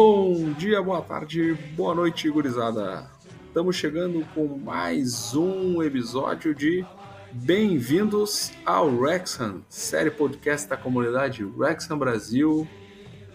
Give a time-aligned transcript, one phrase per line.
[0.00, 3.10] Bom dia, boa tarde, boa noite, gurizada.
[3.48, 6.86] Estamos chegando com mais um episódio de
[7.32, 12.64] Bem-vindos ao Rexham, série podcast da comunidade Rexham Brasil.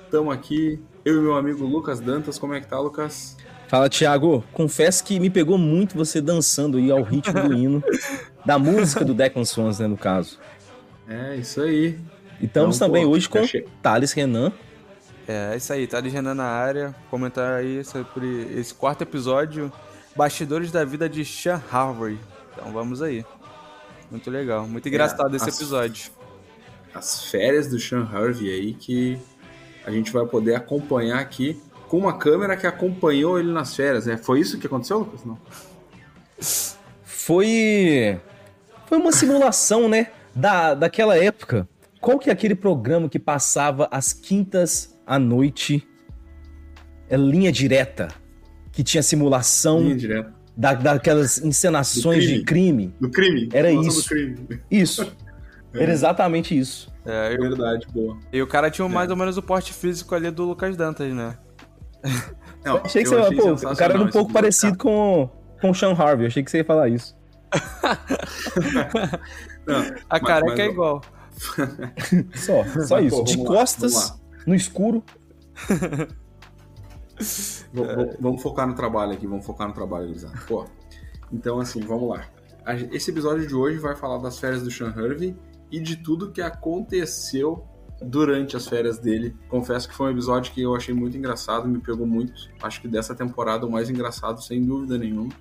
[0.05, 2.39] Estamos aqui, eu e meu amigo Lucas Dantas.
[2.39, 3.35] Como é que tá, Lucas?
[3.67, 4.41] Fala, Thiago.
[4.53, 7.83] Confesso que me pegou muito você dançando aí ao ritmo do hino,
[8.45, 10.39] da música do Declan Swans, né, no caso.
[11.09, 11.99] É, isso aí.
[12.39, 13.65] E estamos então, também pô, hoje com achei...
[13.81, 14.53] Thales Renan.
[15.27, 16.95] É, é isso aí, Thales Renan na área.
[17.09, 19.71] Comentar aí sobre esse quarto episódio,
[20.15, 22.19] Bastidores da Vida de Sean Harvey.
[22.51, 23.25] Então vamos aí.
[24.11, 26.11] Muito legal, muito engraçado é, esse as, episódio.
[26.93, 29.19] As férias do Sean Harvey aí que
[29.85, 34.07] a gente vai poder acompanhar aqui com uma câmera que acompanhou ele nas férias.
[34.07, 35.23] É, foi isso que aconteceu, Lucas?
[35.25, 35.37] Não.
[37.03, 38.19] Foi.
[38.85, 40.07] Foi uma simulação, né?
[40.35, 41.67] Da, daquela época.
[41.99, 45.87] Qual que é aquele programa que passava às quintas à noite?
[47.09, 48.07] É linha direta.
[48.71, 49.81] Que tinha simulação.
[49.81, 50.33] Linha direta.
[50.55, 52.39] Da, daquelas encenações crime.
[52.39, 52.95] de crime.
[52.99, 53.49] Do crime.
[53.53, 54.07] Era isso.
[54.07, 54.37] Crime.
[54.69, 55.11] Isso.
[55.75, 55.81] É.
[55.81, 56.93] Era exatamente isso.
[57.03, 57.41] É, eu...
[57.41, 58.19] verdade, boa.
[58.31, 59.11] E o cara tinha mais é.
[59.11, 61.35] ou menos o porte físico ali do Lucas Dantas, né?
[62.63, 65.29] Não, achei que você achei pô, o cara era um pouco parecido com,
[65.59, 66.27] com o Sean Harvey.
[66.27, 67.15] achei que você ia falar isso.
[69.65, 71.01] Não, a careca é igual.
[72.35, 73.17] só, só mas, isso.
[73.17, 74.13] Pô, De costas,
[74.45, 75.03] no escuro.
[78.19, 80.39] vamos, focar no trabalho aqui, vamos focar no trabalho, Elisandro.
[80.47, 80.65] Pô,
[81.31, 82.25] então assim, vamos lá.
[82.91, 85.35] Esse episódio de hoje vai falar das férias do Sean Harvey
[85.71, 87.67] e de tudo que aconteceu
[88.01, 89.35] durante as férias dele.
[89.49, 92.33] Confesso que foi um episódio que eu achei muito engraçado, me pegou muito.
[92.61, 95.33] Acho que dessa temporada o mais engraçado, sem dúvida nenhuma.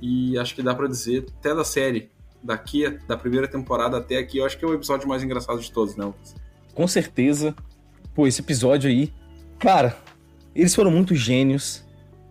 [0.00, 2.10] E acho que dá para dizer, até da série,
[2.42, 5.70] daqui, da primeira temporada até aqui, eu acho que é o episódio mais engraçado de
[5.72, 6.12] todos, né,
[6.74, 7.54] Com certeza.
[8.18, 9.14] Pô, esse episódio aí,
[9.60, 9.96] cara,
[10.52, 11.84] eles foram muito gênios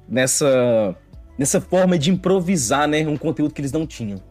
[0.05, 0.93] nessa
[1.37, 4.21] nessa forma de improvisar, né, um conteúdo que eles não tinham.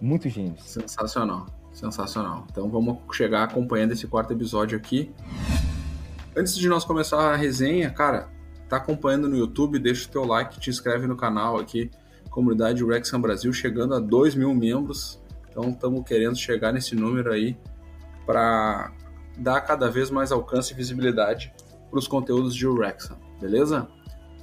[0.00, 0.60] Muito gênios.
[0.64, 1.46] Sensacional.
[1.72, 2.48] Sensacional.
[2.50, 5.12] Então vamos chegar acompanhando esse quarto episódio aqui.
[6.36, 8.28] Antes de nós começar a resenha, cara,
[8.68, 11.92] tá acompanhando no YouTube, deixa o teu like, te inscreve no canal aqui,
[12.28, 15.22] comunidade Rexham Brasil, chegando a 2 mil membros.
[15.48, 17.56] Então estamos querendo chegar nesse número aí
[18.26, 18.90] para
[19.36, 21.52] dar cada vez mais alcance e visibilidade
[21.90, 23.88] para os conteúdos de Rexham, beleza?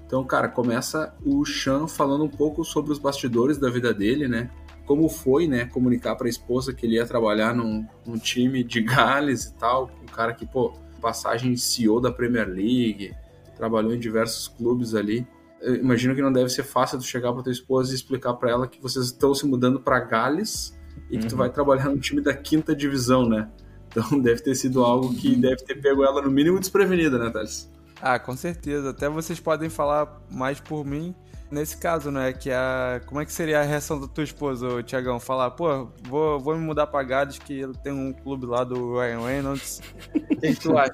[0.05, 4.49] Então, cara, começa o Sean falando um pouco sobre os bastidores da vida dele, né?
[4.89, 8.81] como foi, né, comunicar para a esposa que ele ia trabalhar num, num, time de
[8.81, 13.13] Gales e tal, um cara que, pô, passagem CEO da Premier League,
[13.55, 15.27] trabalhou em diversos clubes ali.
[15.61, 18.49] Eu imagino que não deve ser fácil tu chegar para tua esposa e explicar para
[18.49, 20.75] ela que vocês estão se mudando para Gales
[21.07, 21.37] e que tu uhum.
[21.37, 23.47] vai trabalhar no time da quinta divisão, né?
[23.89, 27.69] Então deve ter sido algo que deve ter pego ela no mínimo desprevenida, né, Thales?
[28.01, 28.91] Ah, com certeza.
[28.91, 31.13] Até vocês podem falar mais por mim
[31.51, 32.31] nesse caso, né?
[32.31, 33.01] Que a.
[33.05, 35.19] Como é que seria a reação da tua esposa, Tiagão?
[35.19, 39.25] Falar, pô, vou, vou me mudar pra Gades, que tem um clube lá do Ryan
[39.25, 39.81] Reynolds.
[40.15, 40.93] O que tu acha?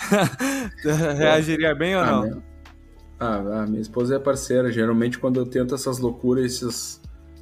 [1.16, 2.42] Reagiria bem ou não?
[3.18, 4.72] Ah, a minha esposa é parceira.
[4.72, 6.99] Geralmente, quando eu tento essas loucuras, esses,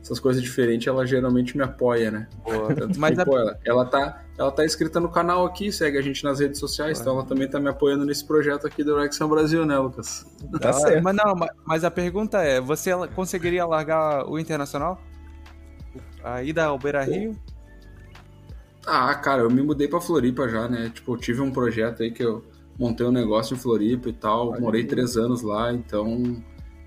[0.08, 2.26] essas coisas diferentes, ela geralmente me apoia, né?
[2.42, 2.68] Boa.
[2.96, 3.24] Mas que, a...
[3.26, 6.58] pô, ela, ela, tá, ela tá inscrita no canal aqui, segue a gente nas redes
[6.58, 10.26] sociais, então ela também tá me apoiando nesse projeto aqui do Rexham Brasil, né, Lucas?
[10.60, 11.04] Tá certo.
[11.04, 11.34] Mas não,
[11.66, 14.98] mas a pergunta é, você conseguiria largar o Internacional?
[16.24, 17.38] A ida ao Beira Rio?
[18.86, 20.90] Ah, cara, eu me mudei pra Floripa já, né?
[20.94, 22.42] Tipo, eu tive um projeto aí que eu
[22.78, 26.42] montei um negócio em Floripa e tal, morei três anos lá, então...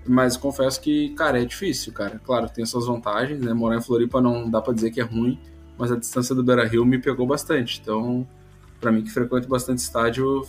[0.06, 2.20] Mas confesso que, cara, é difícil, cara.
[2.24, 3.52] Claro, tem suas vantagens, né?
[3.52, 5.38] Morar em Floripa não dá pra dizer que é ruim,
[5.78, 7.80] mas a distância do Beira Rio me pegou bastante.
[7.80, 8.26] Então,
[8.80, 10.42] para mim que frequento bastante estádio,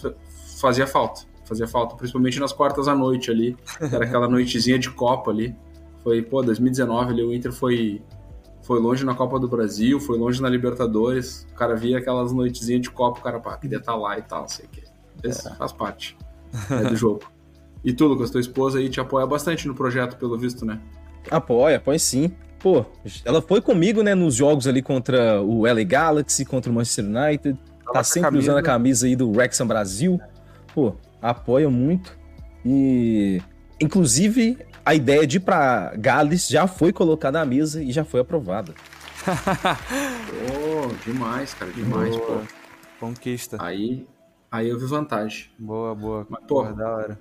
[0.60, 1.22] fazia falta.
[1.46, 3.56] Fazia falta, principalmente nas quartas à noite ali.
[3.80, 5.56] Era aquela noitezinha de Copa ali.
[6.04, 8.02] Foi, pô, 2019 ali o Inter foi
[8.64, 11.46] foi longe na Copa do Brasil, foi longe na Libertadores.
[11.52, 14.22] O cara via aquelas noitezinhas de Copa, o cara, pá, queria estar tá lá e
[14.22, 15.28] tal, não sei o.
[15.28, 15.56] Esse é.
[15.56, 16.18] faz parte
[16.70, 17.33] né, do jogo.
[17.84, 20.80] E tu, Lucas, tua esposa aí te apoia bastante no projeto, pelo visto, né?
[21.30, 22.32] Apoia, apoia sim
[22.64, 22.86] pô,
[23.26, 27.60] ela foi comigo, né, nos jogos ali contra o LA Galaxy, contra o Manchester United.
[27.92, 30.20] Tá sempre usando a camisa aí do Wrexham Brasil.
[30.74, 32.18] Pô, apoia muito.
[32.66, 33.42] E,
[33.82, 38.22] inclusive, a ideia de ir pra Gales já foi colocada na mesa e já foi
[38.22, 38.74] aprovada.
[40.50, 42.28] oh, demais, cara, demais, boa.
[42.28, 43.06] pô.
[43.06, 43.58] Conquista.
[43.60, 44.08] Aí,
[44.50, 45.48] aí eu vi vantagem.
[45.60, 46.26] Boa, boa.
[46.30, 47.20] Mas, pô, da hora.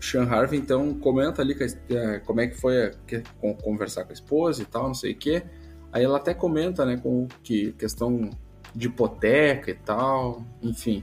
[0.00, 3.22] Sean Harvey, então, comenta ali a, como é que foi a, que,
[3.62, 5.42] conversar com a esposa e tal, não sei o quê.
[5.92, 8.30] Aí ela até comenta, né, com que questão
[8.74, 11.02] de hipoteca e tal, enfim.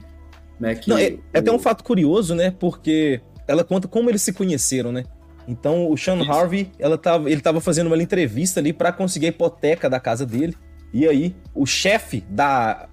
[0.60, 0.74] né?
[0.74, 1.20] Que Não, é, o...
[1.32, 2.50] é até um fato curioso, né?
[2.52, 5.04] Porque ela conta como eles se conheceram, né?
[5.46, 6.30] Então o Sean Isso.
[6.30, 10.24] Harvey, ela tava, ele tava fazendo uma entrevista ali para conseguir a hipoteca da casa
[10.24, 10.56] dele.
[10.92, 12.88] E aí, o chefe da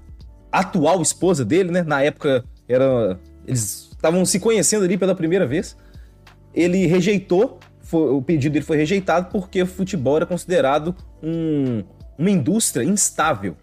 [0.51, 1.83] atual esposa dele, né?
[1.83, 3.19] Na época era.
[3.45, 5.77] Eles estavam se conhecendo ali pela primeira vez.
[6.53, 11.83] Ele rejeitou, foi, o pedido dele foi rejeitado porque o futebol era considerado um,
[12.17, 13.55] uma indústria instável.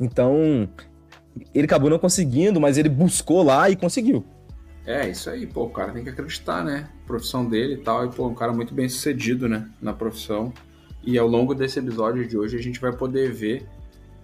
[0.00, 0.68] Então,
[1.54, 4.24] ele acabou não conseguindo, mas ele buscou lá e conseguiu.
[4.84, 6.88] É, isso aí, pô, o cara tem que acreditar, né?
[7.04, 9.68] A profissão dele e tal, e pô, um cara muito bem sucedido, né?
[9.80, 10.52] Na profissão.
[11.04, 13.66] E ao longo desse episódio de hoje a gente vai poder ver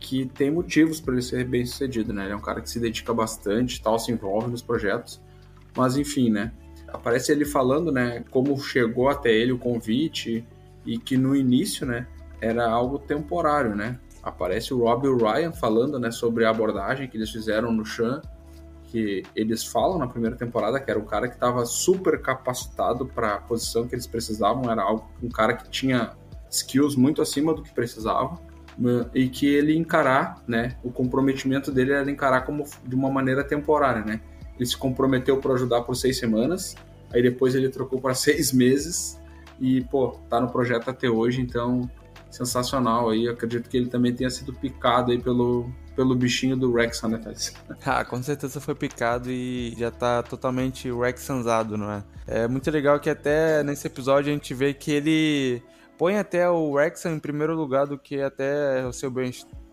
[0.00, 2.24] que tem motivos para ele ser bem sucedido, né?
[2.24, 5.20] Ele é um cara que se dedica bastante, tal, se envolve nos projetos.
[5.76, 6.52] Mas enfim, né?
[6.92, 10.46] Aparece ele falando, né, como chegou até ele o convite
[10.86, 12.06] e que no início, né,
[12.40, 13.98] era algo temporário, né?
[14.22, 18.22] Aparece o Rob Ryan falando, né, sobre a abordagem que eles fizeram no Chan,
[18.84, 23.34] que eles falam na primeira temporada que era um cara que estava super capacitado para
[23.34, 26.12] a posição que eles precisavam, era algo, um cara que tinha
[26.50, 28.38] skills muito acima do que precisava
[29.14, 34.04] e que ele encarar, né, o comprometimento dele era encarar como de uma maneira temporária,
[34.04, 34.20] né?
[34.58, 36.74] Ele se comprometeu para ajudar por seis semanas,
[37.12, 39.18] aí depois ele trocou para seis meses
[39.60, 41.88] e pô, tá no projeto até hoje, então
[42.30, 43.28] sensacional aí.
[43.28, 47.52] acredito que ele também tenha sido picado aí pelo pelo bichinho do Rexon, né, Thales?
[47.84, 52.04] Ah, com certeza foi picado e já tá totalmente Rexanzado, não é?
[52.24, 55.60] É muito legal que até nesse episódio a gente vê que ele
[55.98, 59.10] põe até o Wrexham em primeiro lugar do que até o seu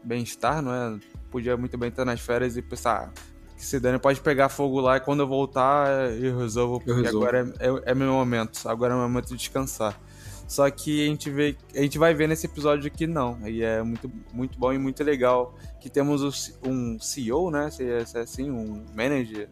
[0.03, 0.99] bem-estar, não é?
[1.29, 3.34] Podia muito bem estar nas férias e pensar ah,
[3.65, 7.01] que se dane, pode pegar fogo lá e quando eu voltar eu resolvo, porque eu
[7.01, 7.25] resolvo.
[7.25, 9.99] agora é, é, é, meu momento, agora é meu momento de descansar.
[10.47, 13.81] Só que a gente vê, a gente vai ver nesse episódio que não, e é
[13.81, 17.71] muito, muito bom e muito legal que temos um CEO, né?
[17.71, 19.49] Se é, se é assim, um manager,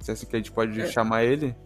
[0.00, 0.86] se é assim que a gente pode é.
[0.86, 1.56] chamar ele,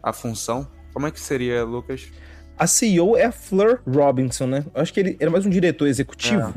[0.00, 0.68] a função.
[0.92, 2.08] Como é que seria, Lucas?
[2.56, 4.64] A CEO é a Fleur Robinson, né?
[4.72, 6.54] Eu acho que ele era mais um diretor executivo.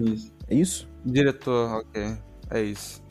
[0.47, 0.87] É, é isso?
[1.03, 2.17] Diretor, ok.
[2.51, 3.02] É isso.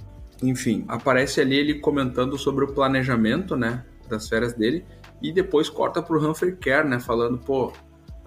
[0.42, 3.84] Enfim, aparece ali ele comentando sobre o planejamento, né?
[4.08, 4.84] Das férias dele.
[5.22, 6.98] E depois corta pro Humphrey Kerr, né?
[6.98, 7.72] Falando, pô,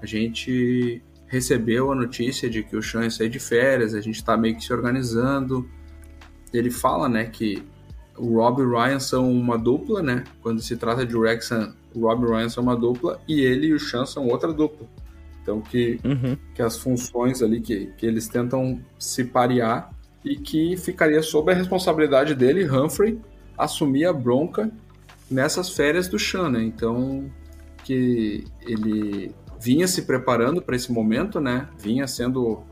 [0.02, 4.24] a gente recebeu a notícia de que o Sean ia sair de férias, a gente
[4.24, 5.70] tá meio que se organizando.
[6.54, 7.64] Ele fala, né, que
[8.18, 10.24] o Rob e o Ryan são uma dupla, né?
[10.42, 13.74] Quando se trata de Wrexham, o Rob e Ryan são uma dupla e ele e
[13.74, 14.88] o Sean são outra dupla.
[15.42, 16.38] Então que, uhum.
[16.54, 19.92] que as funções ali que, que eles tentam se parear
[20.26, 23.22] e que ficaria sob a responsabilidade dele, Humphrey,
[23.56, 24.72] assumir a bronca
[25.30, 26.64] nessas férias do Sean, né?
[26.64, 27.32] Então
[27.84, 31.70] que ele vinha se preparando para esse momento, né?
[31.78, 32.64] Vinha sendo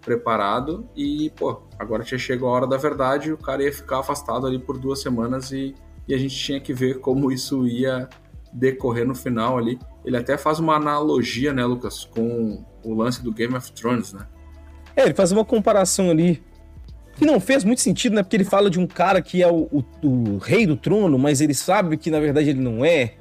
[0.00, 4.46] preparado e, pô, agora tinha chegado a hora da verdade, o cara ia ficar afastado
[4.46, 5.74] ali por duas semanas e,
[6.06, 8.08] e a gente tinha que ver como isso ia
[8.52, 9.78] decorrer no final ali.
[10.04, 14.26] Ele até faz uma analogia, né, Lucas, com o lance do Game of Thrones, né?
[14.96, 16.42] É, ele faz uma comparação ali
[17.20, 18.22] que não fez muito sentido, né?
[18.22, 21.42] Porque ele fala de um cara que é o, o, o rei do trono, mas
[21.42, 23.12] ele sabe que na verdade ele não é.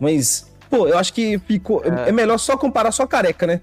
[0.00, 1.82] Mas, pô, eu acho que ficou.
[1.84, 3.60] É, é melhor só comparar só careca, né?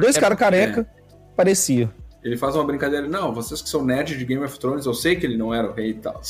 [0.00, 1.02] Dois é caras careca, é.
[1.36, 1.90] parecia.
[2.24, 5.14] Ele faz uma brincadeira, não, vocês que são nerds de Game of Thrones, eu sei
[5.14, 6.20] que ele não era o rei e tal.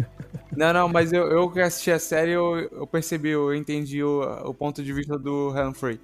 [0.56, 4.22] não, não, mas eu, eu que assisti a série, eu, eu percebi, eu entendi o,
[4.46, 6.00] o ponto de vista do Humphrey.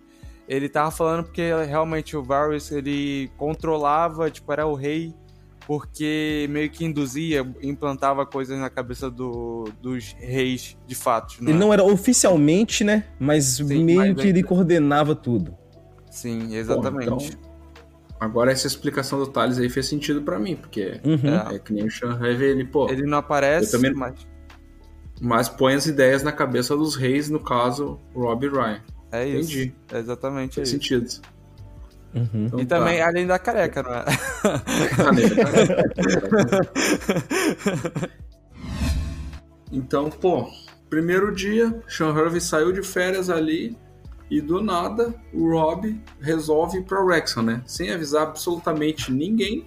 [0.47, 5.15] Ele tava falando porque realmente o Varys, ele controlava, tipo, era o rei,
[5.67, 11.37] porque meio que induzia, implantava coisas na cabeça do, dos reis de fato.
[11.41, 11.61] Não ele é?
[11.61, 13.05] não era oficialmente, né?
[13.19, 15.57] Mas Sim, meio mas que ele coordenava tudo.
[16.11, 17.11] Sim, exatamente.
[17.11, 17.55] Bom, então...
[18.21, 21.51] Agora essa explicação do Thales aí fez sentido para mim, porque uhum.
[21.51, 22.89] é, é, que nem o Sean ele, pô...
[22.89, 23.93] Ele não aparece, também...
[23.93, 24.27] mas...
[25.21, 28.81] Mas põe as ideias na cabeça dos reis, no caso, Rob Ryan.
[29.13, 29.53] É isso.
[29.53, 29.75] Entendi.
[29.93, 30.77] É exatamente fez isso.
[30.77, 31.34] sentido.
[32.15, 32.47] Uhum.
[32.47, 33.09] Então, e também tá.
[33.09, 34.05] além da careca, não é?
[34.97, 36.71] careca.
[39.73, 40.49] então, pô,
[40.89, 43.77] primeiro dia, Sean Hervey saiu de férias ali,
[44.31, 47.63] e do nada, o Rob resolve ir para Wrexham, né?
[47.67, 49.67] Sem avisar absolutamente ninguém.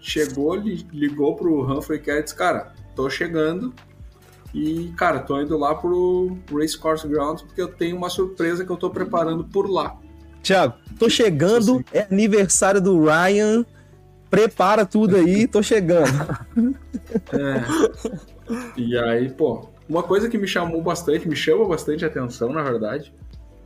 [0.00, 3.72] Chegou, ligou pro Humphrey e disse, cara, tô chegando.
[4.52, 8.70] E, cara, tô indo lá pro Race Course Grounds porque eu tenho uma surpresa que
[8.70, 9.98] eu tô preparando por lá.
[10.46, 13.66] Tiago, tô chegando, é aniversário do Ryan.
[14.30, 16.06] Prepara tudo aí, tô chegando.
[17.32, 18.76] É.
[18.76, 23.12] E aí, pô, uma coisa que me chamou bastante, me chama bastante atenção, na verdade,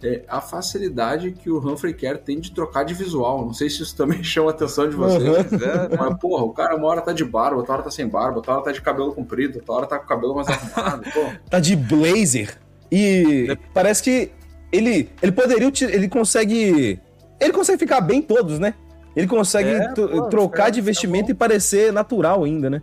[0.03, 3.45] é a facilidade que o Humphrey Kerr tem de trocar de visual.
[3.45, 5.53] Não sei se isso também chama a atenção de vocês.
[5.53, 5.59] Uhum.
[5.59, 8.37] É, mas, porra, o cara uma hora tá de barba, outra hora tá sem barba,
[8.37, 11.03] outra hora tá de cabelo comprido, outra hora tá com o cabelo mais arrumado.
[11.51, 12.59] tá de blazer.
[12.91, 13.57] E é.
[13.75, 14.33] parece que
[14.73, 15.71] ele, ele poderia.
[15.83, 17.01] Ele consegue.
[17.39, 18.75] Ele consegue ficar bem todos, né?
[19.17, 22.83] Ele consegue é, pô, trocar de vestimento e parecer natural ainda, né?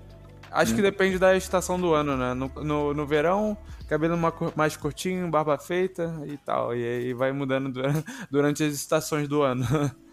[0.52, 0.76] Acho hum.
[0.76, 2.34] que depende da estação do ano, né?
[2.34, 4.18] No, no, no verão, cabelo
[4.56, 6.76] mais curtinho, barba feita e tal.
[6.76, 7.72] E aí vai mudando
[8.30, 9.66] durante as estações do ano.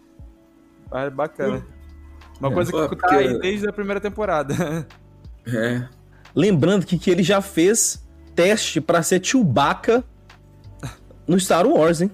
[0.92, 1.66] É bacana.
[2.38, 3.06] Uma é, coisa que porque...
[3.06, 4.54] tá aí desde a primeira temporada.
[5.46, 5.86] É.
[6.34, 8.02] Lembrando que, que ele já fez
[8.34, 10.02] teste para ser Chewbacca
[11.26, 12.10] no Star Wars, hein?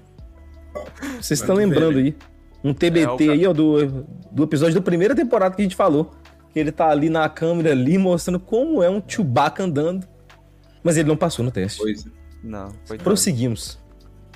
[1.20, 2.16] Vocês estão lembrando aí.
[2.62, 6.10] Um TBT é, aí, ó, do, do episódio da primeira temporada que a gente falou.
[6.52, 10.06] Que ele tá ali na câmera ali mostrando como é um Chewbacca andando.
[10.82, 11.78] Mas ele não passou no teste.
[11.80, 12.10] Pois é.
[12.42, 13.78] Não, foi Prosseguimos.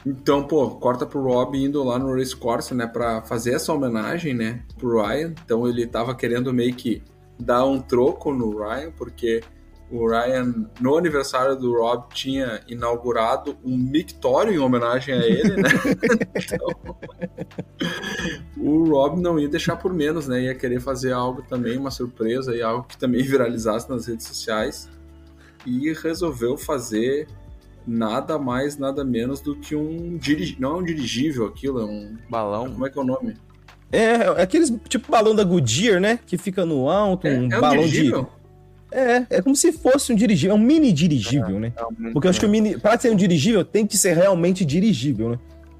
[0.06, 4.34] Então, pô, corta pro Rob indo lá no Race Course, né, pra fazer essa homenagem,
[4.34, 5.32] né, pro Ryan.
[5.44, 7.02] Então ele tava querendo meio que
[7.40, 9.42] dar um troco no Ryan, porque
[9.90, 15.68] o Ryan, no aniversário do Rob, tinha inaugurado um mictório em homenagem a ele, né?
[16.42, 16.68] então,
[18.56, 20.42] o Rob não ia deixar por menos, né?
[20.44, 24.88] Ia querer fazer algo também, uma surpresa e algo que também viralizasse nas redes sociais.
[25.66, 27.26] E resolveu fazer
[27.86, 30.60] nada mais, nada menos do que um dirigível.
[30.60, 32.16] Não é um dirigível aquilo, é um.
[32.28, 32.70] Balão.
[32.72, 33.36] Como é que é o nome?
[33.92, 36.18] É, é aqueles tipo balão da Goodyear, né?
[36.26, 38.22] Que fica no alto, é, um é um balão dirigível?
[38.22, 38.43] de.
[38.94, 41.72] É, é como se fosse um dirigível, é um mini dirigível, é, né?
[41.76, 44.14] É um Porque eu acho que o mini, para ser um dirigível, tem que ser
[44.14, 45.38] realmente dirigível, né?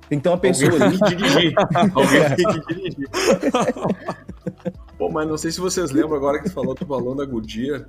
[0.08, 0.98] Tem que ter uma pessoa Alguém ali.
[0.98, 1.54] Tem que dirigir.
[1.94, 3.08] Alguém tem que dirigir.
[4.98, 7.86] Pô, mas não sei se vocês lembram agora que tu falou do balão da Goodyear,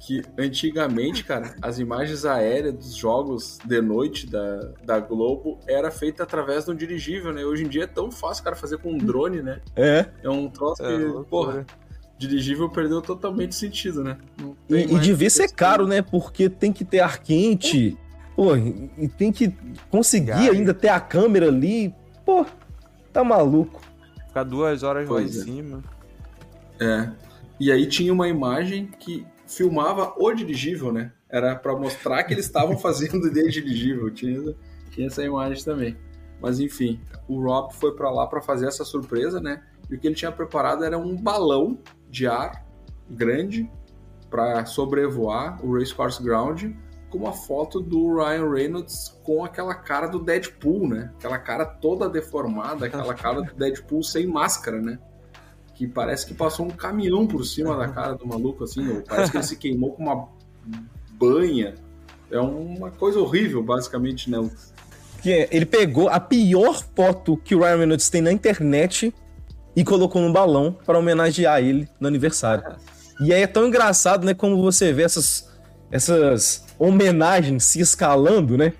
[0.00, 6.24] que antigamente, cara, as imagens aéreas dos jogos de noite da, da Globo era feita
[6.24, 7.44] através de um dirigível, né?
[7.44, 9.60] Hoje em dia é tão fácil, cara, fazer com um drone, né?
[9.76, 10.04] É.
[10.20, 11.64] É um troço é, que, porra
[12.18, 14.18] dirigível perdeu totalmente sentido, né?
[14.68, 16.02] E, e devia ser caro, né?
[16.02, 17.96] Porque tem que ter ar quente,
[18.34, 19.54] pô, e tem que
[19.90, 21.94] conseguir ainda ter a câmera ali.
[22.26, 22.44] Pô,
[23.12, 23.80] tá maluco.
[24.26, 25.42] Ficar duas horas pois lá é.
[25.42, 25.84] em cima.
[26.80, 27.10] É.
[27.60, 31.12] E aí tinha uma imagem que filmava o dirigível, né?
[31.28, 34.10] Era para mostrar que eles estavam fazendo de dirigível.
[34.10, 34.54] Tinha,
[34.90, 35.96] tinha essa imagem também.
[36.40, 39.62] Mas enfim, o Rob foi para lá para fazer essa surpresa, né?
[39.90, 41.78] E o que ele tinha preparado era um balão
[42.10, 42.64] de ar
[43.08, 43.70] grande
[44.30, 46.72] para sobrevoar o Racecourse Ground
[47.10, 51.10] com uma foto do Ryan Reynolds com aquela cara do Deadpool, né?
[51.18, 54.98] Aquela cara toda deformada, aquela cara do Deadpool sem máscara, né?
[55.74, 59.36] Que parece que passou um caminhão por cima da cara do maluco, assim, parece que
[59.38, 60.28] ele se queimou com uma
[61.12, 61.74] banha.
[62.30, 64.38] É uma coisa horrível, basicamente, né?
[65.24, 69.14] É, ele pegou a pior foto que o Ryan Reynolds tem na internet
[69.78, 72.64] e colocou num balão para homenagear ele no aniversário.
[73.20, 75.48] E aí é tão engraçado, né, como você vê essas,
[75.88, 78.72] essas homenagens se escalando, né?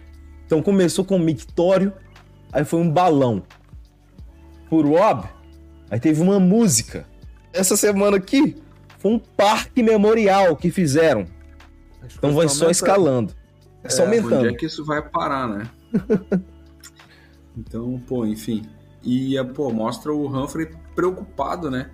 [0.44, 1.92] Então começou com um mictório,
[2.52, 3.44] aí foi um balão.
[4.68, 5.28] Por Rob,
[5.88, 7.06] aí teve uma música.
[7.52, 8.56] Essa semana aqui
[8.98, 11.26] foi um parque memorial que fizeram.
[12.16, 13.32] Então vai só escalando.
[13.84, 14.38] É só aumentando.
[14.38, 15.70] Onde é que isso vai parar, né?
[17.56, 18.64] então, pô, enfim.
[19.02, 21.90] E, pô, mostra o Humphrey preocupado, né?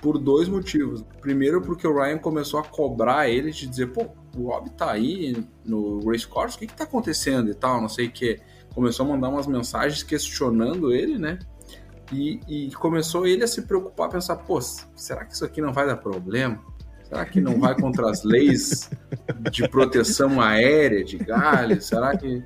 [0.00, 1.04] Por dois motivos.
[1.20, 4.06] Primeiro, porque o Ryan começou a cobrar ele de dizer, pô,
[4.36, 7.88] o Rob tá aí no race course, o que que tá acontecendo e tal, não
[7.88, 8.40] sei o que.
[8.74, 11.38] Começou a mandar umas mensagens questionando ele, né?
[12.12, 15.72] E, e, começou ele a se preocupar, a pensar, pô, será que isso aqui não
[15.72, 16.62] vai dar problema?
[17.04, 18.90] Será que não vai contra as leis
[19.50, 21.86] de proteção aérea de Gales?
[21.86, 22.42] Será que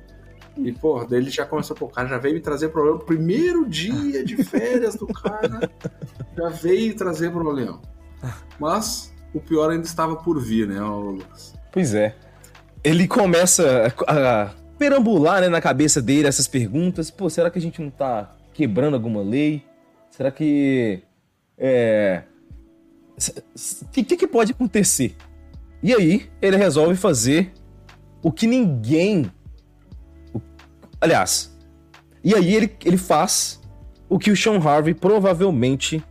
[0.57, 2.99] e, pô, daí ele já começou, pô, o cara já veio me trazer problema.
[2.99, 5.69] Primeiro dia de férias do cara,
[6.37, 7.81] já veio trazer problema.
[8.59, 11.53] Mas o pior ainda estava por vir, né, Lucas?
[11.71, 12.15] Pois é.
[12.83, 17.11] Ele começa a, a perambular né, na cabeça dele essas perguntas.
[17.11, 19.63] Pô, será que a gente não tá quebrando alguma lei?
[20.09, 21.01] Será que.
[21.57, 22.23] É.
[23.17, 25.15] O que, que pode acontecer?
[25.83, 27.51] E aí, ele resolve fazer
[28.21, 29.29] o que ninguém
[31.01, 31.57] Aliás,
[32.23, 33.61] e aí ele, ele faz
[34.09, 36.03] o que o Sean Harvey provavelmente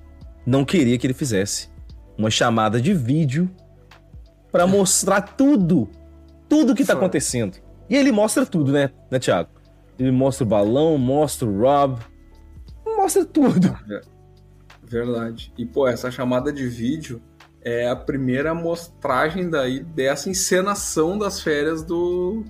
[0.47, 1.68] não queria que ele fizesse.
[2.16, 3.50] Uma chamada de vídeo
[4.50, 5.88] para mostrar tudo,
[6.49, 7.59] tudo que tá acontecendo.
[7.88, 9.50] E ele mostra tudo, né, né, Thiago?
[9.99, 11.99] Ele mostra o balão, mostra o Rob,
[12.85, 13.76] mostra tudo.
[14.83, 15.52] Verdade.
[15.59, 17.21] E, pô, essa chamada de vídeo
[17.61, 22.45] é a primeira mostragem daí dessa encenação das férias do,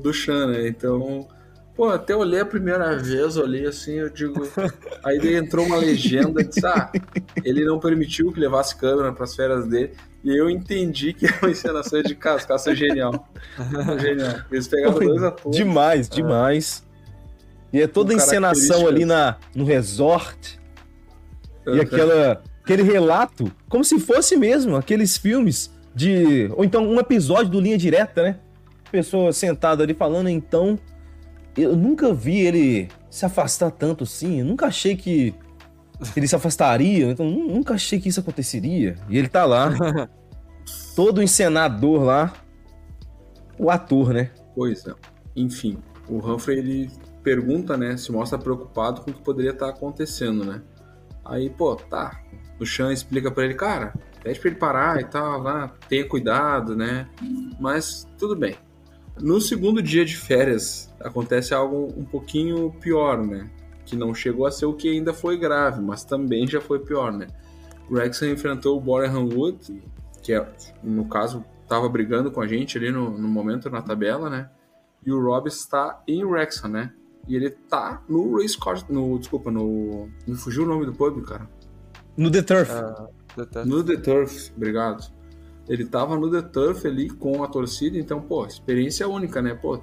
[0.00, 0.68] do Sean, né?
[0.68, 1.28] Então,
[1.78, 4.42] Pô, até olhei a primeira vez, olhei assim, eu digo.
[5.04, 6.90] Aí entrou uma legenda, disse, ah,
[7.44, 9.92] ele não permitiu que levasse câmera para as férias dele.
[10.24, 13.28] E eu entendi que era uma encenação de Cascaça genial.
[14.00, 14.40] genial.
[14.50, 15.56] Eles pegaram dois atores.
[15.56, 16.84] Demais, demais.
[17.72, 20.58] E é toda a encenação ali na, no resort.
[21.64, 26.50] E aquela, aquele relato, como se fosse mesmo aqueles filmes de.
[26.56, 28.40] Ou então um episódio do Linha Direta, né?
[28.90, 30.78] Pessoa sentada ali falando, então
[31.56, 34.40] eu nunca vi ele se afastar tanto assim.
[34.40, 35.34] Eu nunca achei que
[36.16, 37.10] ele se afastaria.
[37.10, 38.96] Então, nunca achei que isso aconteceria.
[39.08, 39.70] E ele tá lá,
[40.94, 42.32] todo encenador lá,
[43.58, 44.30] o ator, né?
[44.54, 44.94] Pois é.
[45.34, 45.78] Enfim,
[46.08, 46.90] o Humphrey ele
[47.22, 47.96] pergunta, né?
[47.96, 50.62] Se mostra preocupado com o que poderia estar acontecendo, né?
[51.24, 52.22] Aí, pô, tá.
[52.58, 53.92] O Sean explica para ele, cara,
[54.22, 57.08] pede pra ele parar e tal, lá, tenha cuidado, né?
[57.60, 58.56] Mas tudo bem.
[59.20, 63.50] No segundo dia de férias, acontece algo um pouquinho pior, né?
[63.84, 67.12] Que não chegou a ser o que ainda foi grave, mas também já foi pior,
[67.12, 67.26] né?
[67.88, 69.82] O Wrexham enfrentou o Boreham Wood,
[70.22, 70.46] que é,
[70.82, 74.50] no caso estava brigando com a gente ali no, no, momento na tabela, né?
[75.04, 76.92] E o Rob está em Wrexham, né?
[77.26, 80.08] E ele tá no Race Course, no, desculpa, no...
[80.26, 81.48] Me fugiu o nome do pub, cara.
[82.16, 82.70] No The Turf.
[82.70, 83.68] Uh, The Turf.
[83.68, 85.17] No The Turf, obrigado
[85.68, 89.54] ele tava no The Turf ali com a torcida, então, pô, experiência única, né?
[89.54, 89.82] Pô,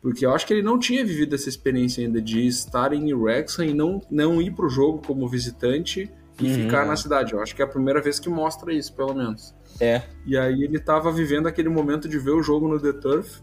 [0.00, 3.66] porque eu acho que ele não tinha vivido essa experiência ainda de estar em Wrexham
[3.66, 6.54] e não, não ir pro jogo como visitante e uhum.
[6.54, 7.32] ficar na cidade.
[7.32, 9.54] Eu acho que é a primeira vez que mostra isso, pelo menos.
[9.80, 10.02] É.
[10.24, 13.40] E aí ele tava vivendo aquele momento de ver o jogo no The Turf.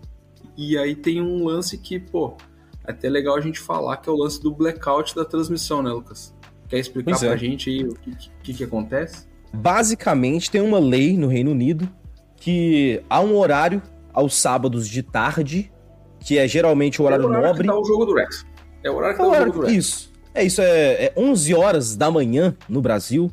[0.57, 2.37] E aí tem um lance que, pô,
[2.87, 5.91] é até legal a gente falar, que é o lance do blackout da transmissão, né,
[5.91, 6.33] Lucas?
[6.69, 7.37] Quer explicar pois pra é.
[7.37, 9.27] gente aí o que, que, que acontece?
[9.55, 11.89] Basicamente, tem uma lei no Reino Unido
[12.37, 13.81] que há um horário
[14.13, 15.71] aos sábados de tarde,
[16.19, 17.61] que é geralmente o horário, é o horário nobre.
[17.63, 18.45] Que tá o jogo do Rex.
[18.83, 19.73] É o horário que tá é o, o jogo do Rex.
[19.73, 20.15] Isso.
[20.33, 23.31] É isso, é, é 11 horas da manhã no Brasil.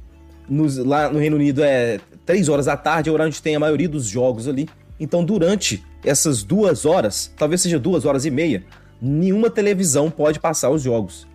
[0.48, 3.56] Nos, lá no Reino Unido é 3 horas da tarde, é o horário onde tem
[3.56, 4.68] a maioria dos jogos ali.
[5.00, 8.64] Então, durante essas duas horas, talvez seja duas horas e meia,
[9.00, 11.26] nenhuma televisão pode passar os jogos.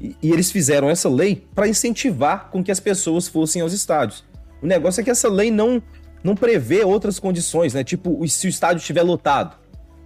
[0.00, 4.24] E, e eles fizeram essa lei para incentivar com que as pessoas fossem aos estádios.
[4.62, 5.82] O negócio é que essa lei não,
[6.22, 7.82] não prevê outras condições, né?
[7.82, 9.56] Tipo, se o estádio estiver lotado,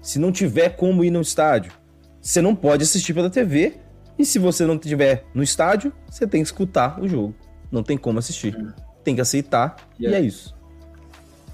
[0.01, 1.73] se não tiver como ir no estádio,
[2.21, 3.75] você não pode assistir pela TV.
[4.19, 7.35] E se você não estiver no estádio, você tem que escutar o jogo.
[7.71, 8.57] Não tem como assistir.
[9.05, 10.57] Tem que aceitar e, e é isso.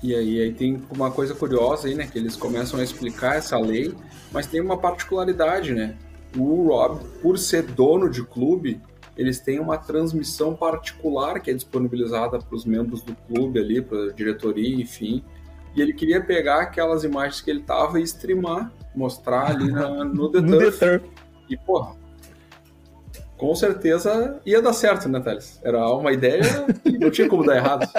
[0.02, 2.06] E aí, aí tem uma coisa curiosa aí, né?
[2.06, 3.94] Que eles começam a explicar essa lei,
[4.30, 5.96] mas tem uma particularidade, né?
[6.36, 8.80] O Rob, por ser dono de clube,
[9.16, 14.06] eles têm uma transmissão particular que é disponibilizada para os membros do clube ali, para
[14.06, 15.22] a diretoria, enfim.
[15.74, 20.30] E ele queria pegar aquelas imagens que ele tava e streamar, mostrar ali na, no
[20.30, 20.78] The no Turf.
[20.78, 21.10] The Turf.
[21.48, 21.94] E, porra,
[23.42, 25.58] com certeza ia dar certo, né, Thales?
[25.64, 26.42] Era uma ideia
[26.80, 27.90] que não tinha como dar errado.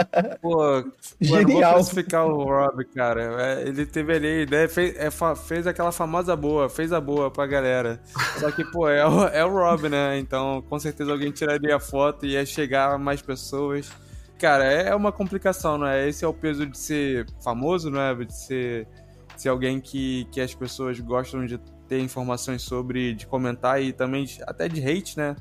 [0.42, 0.82] Pô,
[1.20, 1.46] genial.
[1.46, 3.42] Vou classificar o Rob, cara.
[3.42, 7.30] É, ele teve ali a ideia, fez, é, fez aquela famosa boa, fez a boa
[7.30, 8.00] pra galera.
[8.40, 10.18] Só que, pô, é o, é o Rob, né?
[10.18, 13.92] Então, com certeza alguém tiraria a foto e ia chegar a mais pessoas.
[14.40, 16.08] Cara, é, é uma complicação, não é?
[16.08, 18.16] Esse é o peso de ser famoso, não é?
[18.16, 18.88] De ser,
[19.36, 21.60] de ser alguém que, que as pessoas gostam de
[21.94, 25.36] ter informações sobre, de comentar e também até de hate, né?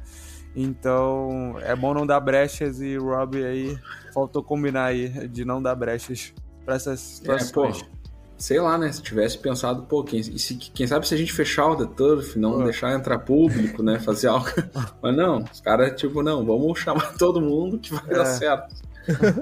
[0.54, 3.78] Então é bom não dar brechas e o Rob aí
[4.12, 7.80] faltou combinar aí de não dar brechas para essas situações.
[7.80, 7.90] É, pô,
[8.36, 8.92] sei lá, né?
[8.92, 12.36] Se tivesse pensado, pô, quem, se, quem sabe se a gente fechar o The Turf,
[12.38, 12.64] não pô.
[12.64, 13.98] deixar entrar público, né?
[13.98, 14.50] Fazer algo.
[15.02, 18.14] Mas não, os caras, tipo, não, vamos chamar todo mundo que vai é.
[18.14, 18.74] dar certo.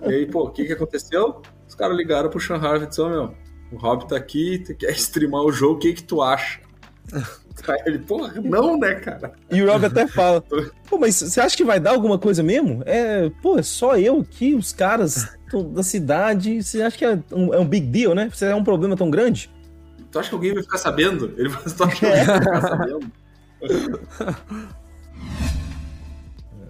[0.06, 1.42] e aí, pô, o que que aconteceu?
[1.66, 3.34] Os caras ligaram pro Sean Harvey e disseram, meu,
[3.72, 6.69] o Rob tá aqui, tu quer streamar o jogo, o que que tu acha?
[7.86, 9.32] ele, porra, não, né, cara?
[9.50, 10.42] E o Rob até fala:
[10.88, 12.82] Pô, mas você acha que vai dar alguma coisa mesmo?
[12.86, 15.36] É, pô, é só eu aqui, os caras
[15.72, 16.62] da cidade.
[16.62, 18.30] Você acha que é um, é um big deal, né?
[18.32, 19.50] Você é um problema tão grande?
[20.10, 21.34] Tu acha que alguém vai ficar sabendo?
[21.36, 23.12] Ele vai, tu acha que alguém vai ficar sabendo?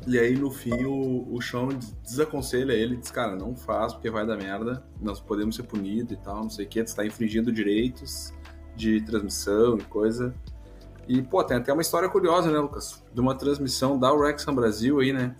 [0.06, 1.68] E aí, no fim, o, o Sean
[2.02, 6.16] desaconselha ele, diz, cara, não faz porque vai dar merda, nós podemos ser punidos e
[6.16, 8.32] tal, não sei o que, tu está infringindo direitos,
[8.76, 10.34] de transmissão e coisa.
[11.08, 13.02] E, pô, tem até uma história curiosa, né, Lucas?
[13.12, 15.34] De uma transmissão da Wrexham Brasil aí, né?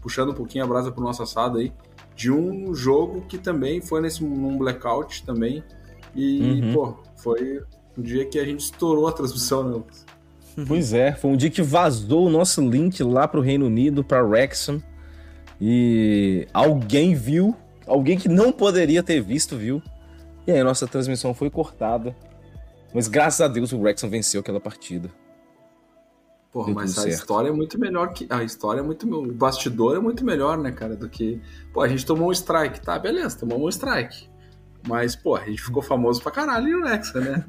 [0.00, 1.72] Puxando um pouquinho a brasa pro nosso assado aí.
[2.16, 5.62] De um jogo que também foi nesse num blackout também.
[6.14, 6.72] E, uhum.
[6.72, 7.62] pô, foi
[7.98, 10.06] um dia que a gente estourou a transmissão, né, Lucas?
[10.66, 14.22] Pois é, foi um dia que vazou o nosso link lá pro Reino Unido, pra
[14.22, 14.82] Wrexham.
[15.60, 17.54] E alguém viu,
[17.86, 19.82] alguém que não poderia ter visto, viu?
[20.46, 22.16] E aí a nossa transmissão foi cortada.
[22.94, 25.10] Mas graças a Deus o Wrexham venceu aquela partida.
[26.52, 27.14] Porra, mas a certo.
[27.14, 28.26] história é muito melhor que.
[28.28, 29.08] A história é muito.
[29.08, 31.40] O bastidor é muito melhor, né, cara, do que.
[31.72, 32.80] Pô, a gente tomou um strike.
[32.80, 34.28] Tá, beleza, tomou um strike.
[34.88, 37.44] Mas, pô, a gente ficou famoso pra caralho no Nexa, né?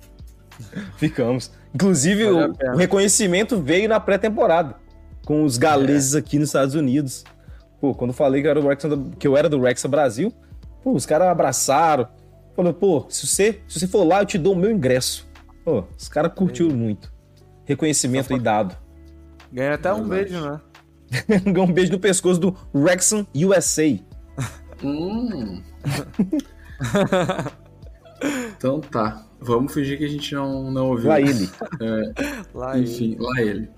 [0.96, 1.50] Ficamos.
[1.74, 4.76] Inclusive, o, o, reconhecimento veio na pré-temporada,
[5.24, 6.18] com os galeses é.
[6.18, 7.24] aqui nos Estados Unidos.
[7.80, 8.88] Pô, quando falei que eu era do Rexa,
[9.18, 10.32] que eu era do Rexa Brasil,
[10.82, 12.08] pô, os caras abraçaram.
[12.54, 15.26] Falou, pô, se você, se você for lá, eu te dou o meu ingresso.
[15.64, 17.12] Pô, os caras curtiram muito.
[17.64, 18.76] Reconhecimento aí dado.
[19.52, 20.60] Ganha até um beijo, né?
[21.46, 23.98] Ganha um beijo no pescoço do Rexon USA.
[24.82, 25.62] hum.
[28.56, 29.26] então tá.
[29.40, 31.08] Vamos fingir que a gente não, não ouviu.
[31.08, 31.50] Lá ele.
[31.80, 32.12] É,
[32.54, 33.20] lá enfim, ele.
[33.20, 33.68] lá ele.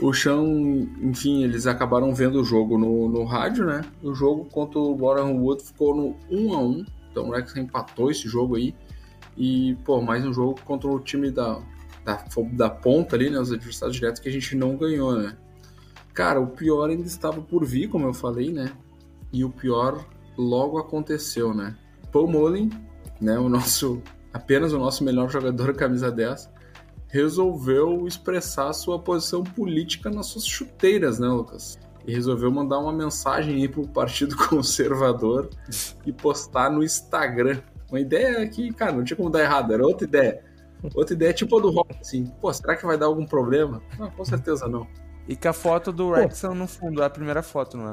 [0.00, 3.82] O chão, enfim, eles acabaram vendo o jogo no, no rádio, né?
[4.02, 6.84] O jogo contra o Warren Wood ficou no 1 a 1
[7.18, 8.74] Então o Rex empatou esse jogo aí.
[9.36, 11.60] E, pô, mais um jogo contra o time da,
[12.04, 13.40] da, da ponta ali, né?
[13.40, 15.36] Os adversários diretos que a gente não ganhou, né?
[16.14, 18.72] Cara, o pior ainda estava por vir, como eu falei, né?
[19.32, 20.04] E o pior
[20.36, 21.76] logo aconteceu, né?
[22.12, 22.70] Paul Mullen,
[23.20, 23.36] né?
[23.38, 24.00] O nosso,
[24.32, 26.48] apenas o nosso melhor jogador, camisa 10,
[27.08, 31.78] resolveu expressar sua posição política nas suas chuteiras, né, Lucas?
[32.06, 35.50] E resolveu mandar uma mensagem aí pro Partido Conservador
[36.06, 37.60] e postar no Instagram.
[37.90, 40.42] Uma ideia que, cara, não tinha como dar errado, era outra ideia.
[40.94, 43.82] Outra ideia tipo a do Rock, assim, pô, será que vai dar algum problema?
[43.98, 44.86] Não, com certeza não.
[45.26, 47.92] E com a foto do Rexon no fundo, é a primeira foto, não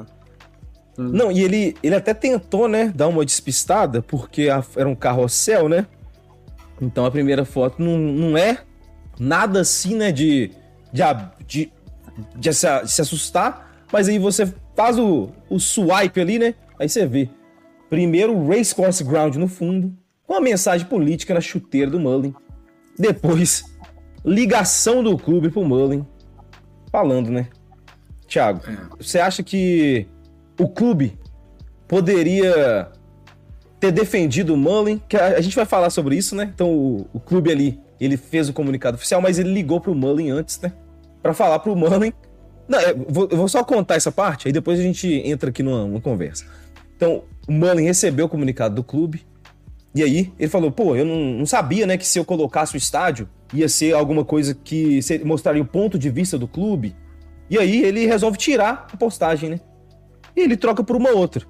[0.98, 1.10] Hum.
[1.12, 5.68] Não, e ele, ele até tentou, né, dar uma despistada, porque a, era um carrossel,
[5.68, 5.86] né?
[6.80, 8.58] Então a primeira foto não, não é
[9.18, 10.52] nada assim, né, de,
[10.92, 11.02] de,
[11.46, 11.72] de,
[12.36, 16.54] de, se, de se assustar, mas aí você faz o, o swipe ali, né?
[16.78, 17.28] Aí você vê.
[17.88, 19.96] Primeiro, Racecourse Ground no fundo,
[20.26, 22.34] com a mensagem política na chuteira do Mullin.
[22.98, 23.64] Depois,
[24.24, 26.04] ligação do clube pro Mullin,
[26.90, 27.48] falando, né?
[28.26, 28.76] Thiago, é.
[28.98, 30.06] você acha que
[30.58, 31.16] o clube
[31.86, 32.90] poderia
[33.78, 35.00] ter defendido o Mullin?
[35.08, 36.50] Que a, a, gente vai falar sobre isso, né?
[36.52, 40.30] Então, o, o clube ali ele fez o comunicado oficial, mas ele ligou pro Mullen
[40.30, 40.72] antes, né?
[41.22, 42.12] Pra falar pro Mullen.
[42.68, 45.62] Não, eu vou, eu vou, só contar essa parte, aí depois a gente entra aqui
[45.62, 46.44] numa, numa conversa.
[46.96, 49.24] Então, o Mullen recebeu o comunicado do clube,
[49.94, 52.76] e aí ele falou: pô, eu não, não, sabia, né, que se eu colocasse o
[52.76, 56.94] estádio ia ser alguma coisa que mostraria o ponto de vista do clube.
[57.48, 59.60] E aí ele resolve tirar a postagem, né?
[60.34, 61.46] E ele troca por uma outra.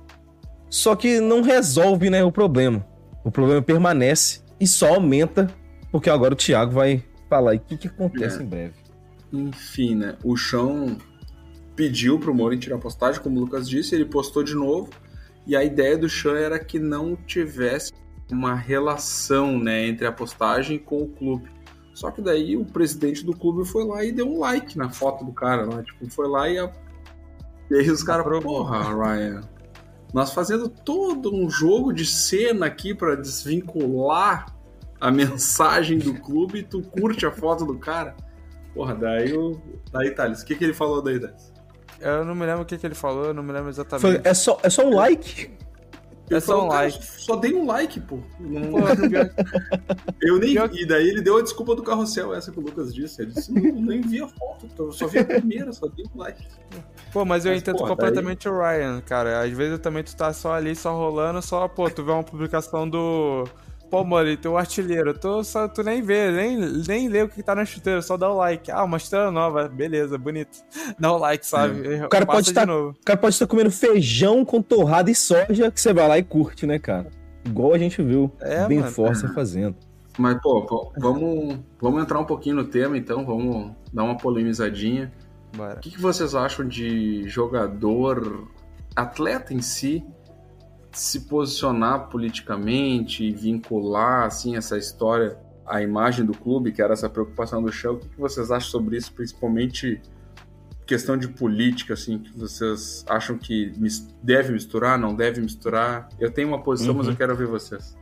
[0.69, 2.87] Só que não resolve, né, o problema.
[3.25, 5.51] O problema permanece e só aumenta
[5.91, 8.43] porque agora o Thiago vai falar o que, que acontece é.
[8.43, 8.75] em breve.
[9.33, 10.17] Enfim, né?
[10.23, 10.97] O Chão
[11.75, 14.91] pediu pro Mourinho tirar a postagem, como o Lucas disse, ele postou de novo.
[15.47, 17.93] E a ideia do Chão era que não tivesse
[18.31, 21.49] uma relação né, entre a postagem com o clube.
[21.95, 25.25] Só que daí o presidente do clube foi lá e deu um like na foto
[25.25, 25.83] do cara lá.
[25.83, 26.59] Tipo, foi lá e.
[26.59, 26.71] A...
[27.71, 29.41] E aí os caras, porra, Ryan.
[30.13, 34.55] Nós fazendo todo um jogo de cena aqui para desvincular
[35.01, 38.15] a mensagem do clube e tu curte a foto do cara.
[38.77, 39.59] Porra, daí o.
[39.91, 41.51] Daí, Thales, o que, que ele falou daí, Thales?
[41.99, 44.03] Eu não me lembro o que, que ele falou, eu não me lembro exatamente.
[44.03, 45.51] Foi, é, só, é só um like?
[46.31, 47.03] É só um like.
[47.03, 48.19] Só dei um like, pô.
[48.39, 48.61] Não...
[50.21, 50.83] eu nem vi.
[50.83, 53.23] E daí ele deu a desculpa do carrossel, essa que o Lucas disse.
[53.23, 56.19] Ele disse: não, nem vi a foto, eu só vi a primeira, só dei um
[56.19, 56.47] like.
[57.13, 58.53] Pô, mas eu mas, entendo pô, completamente daí...
[58.53, 59.41] o Ryan, cara.
[59.43, 62.87] Às vezes também tu tá só ali, só rolando, só, pô, tu vê uma publicação
[62.87, 63.45] do
[63.91, 66.57] Pô, mano, teu artilheiro, tu, só, tu nem vê, nem,
[66.89, 68.71] nem lê o que tá na chuteira, só dá o like.
[68.71, 70.59] Ah, uma chuteira nova, beleza, bonito.
[70.99, 71.95] Dá o like, sabe?
[71.95, 72.05] É.
[72.05, 75.81] O cara pode estar, o cara pode estar comendo feijão com torrada e soja que
[75.81, 77.11] você vai lá e curte, né, cara?
[77.45, 79.77] Igual a gente viu é, bem força fazendo.
[80.19, 85.13] Mas, pô, vamos, vamos entrar um pouquinho no tema, então, vamos dar uma polemizadinha.
[85.57, 85.77] Bora.
[85.77, 88.49] O que, que vocês acham de jogador,
[88.97, 90.03] atleta em si,
[90.97, 97.09] se posicionar politicamente e vincular assim essa história à imagem do clube, que era essa
[97.09, 97.97] preocupação do show.
[97.97, 100.01] O que vocês acham sobre isso, principalmente
[100.87, 103.73] questão de política, assim, que vocês acham que
[104.23, 106.09] deve misturar, não deve misturar?
[106.19, 106.99] Eu tenho uma posição, uhum.
[106.99, 107.17] mas eu uhum.
[107.17, 107.95] quero ouvir vocês.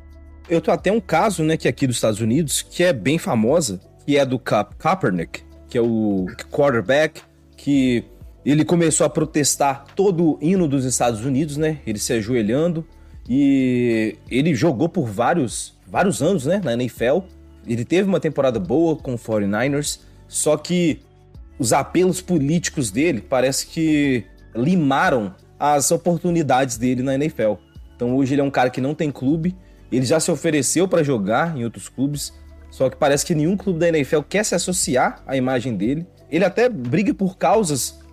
[0.48, 3.18] Eu tô até um caso, né, que é aqui dos Estados Unidos, que é bem
[3.18, 7.22] famosa, que é do Ka Kaepernick, que é o quarterback
[7.56, 8.04] que
[8.44, 11.78] ele começou a protestar todo o hino dos Estados Unidos, né?
[11.86, 12.84] Ele se ajoelhando
[13.28, 17.20] e ele jogou por vários, vários anos, né, na NFL.
[17.66, 21.00] Ele teve uma temporada boa com o 49ers, só que
[21.58, 27.54] os apelos políticos dele parece que limaram as oportunidades dele na NFL.
[27.96, 29.56] Então hoje ele é um cara que não tem clube,
[29.90, 32.34] ele já se ofereceu para jogar em outros clubes,
[32.70, 36.06] só que parece que nenhum clube da NFL quer se associar à imagem dele.
[36.30, 38.03] ele até briga por causas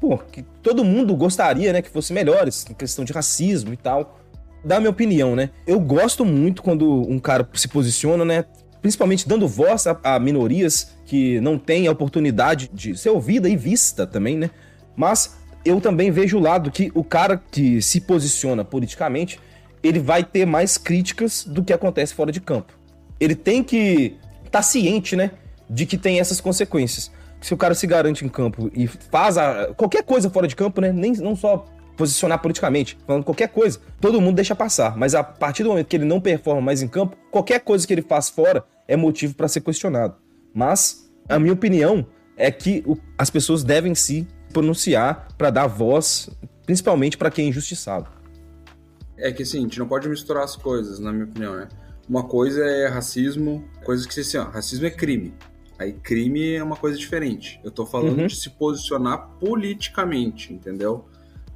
[0.00, 4.20] pô, que todo mundo gostaria, né, que fossem melhores, em questão de racismo e tal.
[4.64, 5.50] Da minha opinião, né?
[5.66, 8.44] Eu gosto muito quando um cara se posiciona, né?
[8.82, 13.56] Principalmente dando voz a, a minorias que não têm a oportunidade de ser ouvida e
[13.56, 14.50] vista também, né?
[14.96, 19.38] Mas eu também vejo o lado que o cara que se posiciona politicamente,
[19.82, 22.72] ele vai ter mais críticas do que acontece fora de campo.
[23.20, 25.32] Ele tem que estar tá ciente, né,
[25.68, 27.10] de que tem essas consequências.
[27.40, 30.80] Se o cara se garante em campo e faz a, qualquer coisa fora de campo,
[30.80, 31.64] né, nem não só
[31.96, 34.96] posicionar politicamente, falando qualquer coisa, todo mundo deixa passar.
[34.96, 37.92] Mas a partir do momento que ele não performa mais em campo, qualquer coisa que
[37.92, 40.16] ele faz fora é motivo para ser questionado.
[40.52, 46.30] Mas a minha opinião é que o, as pessoas devem se pronunciar para dar voz,
[46.64, 48.08] principalmente para quem é injustiçado.
[49.16, 51.68] É que assim, a gente não pode misturar as coisas, na minha opinião, né?
[52.08, 55.34] Uma coisa é racismo, coisas que assim, ó, racismo é crime.
[55.78, 57.60] Aí crime é uma coisa diferente.
[57.62, 58.26] Eu tô falando uhum.
[58.26, 61.04] de se posicionar politicamente, entendeu?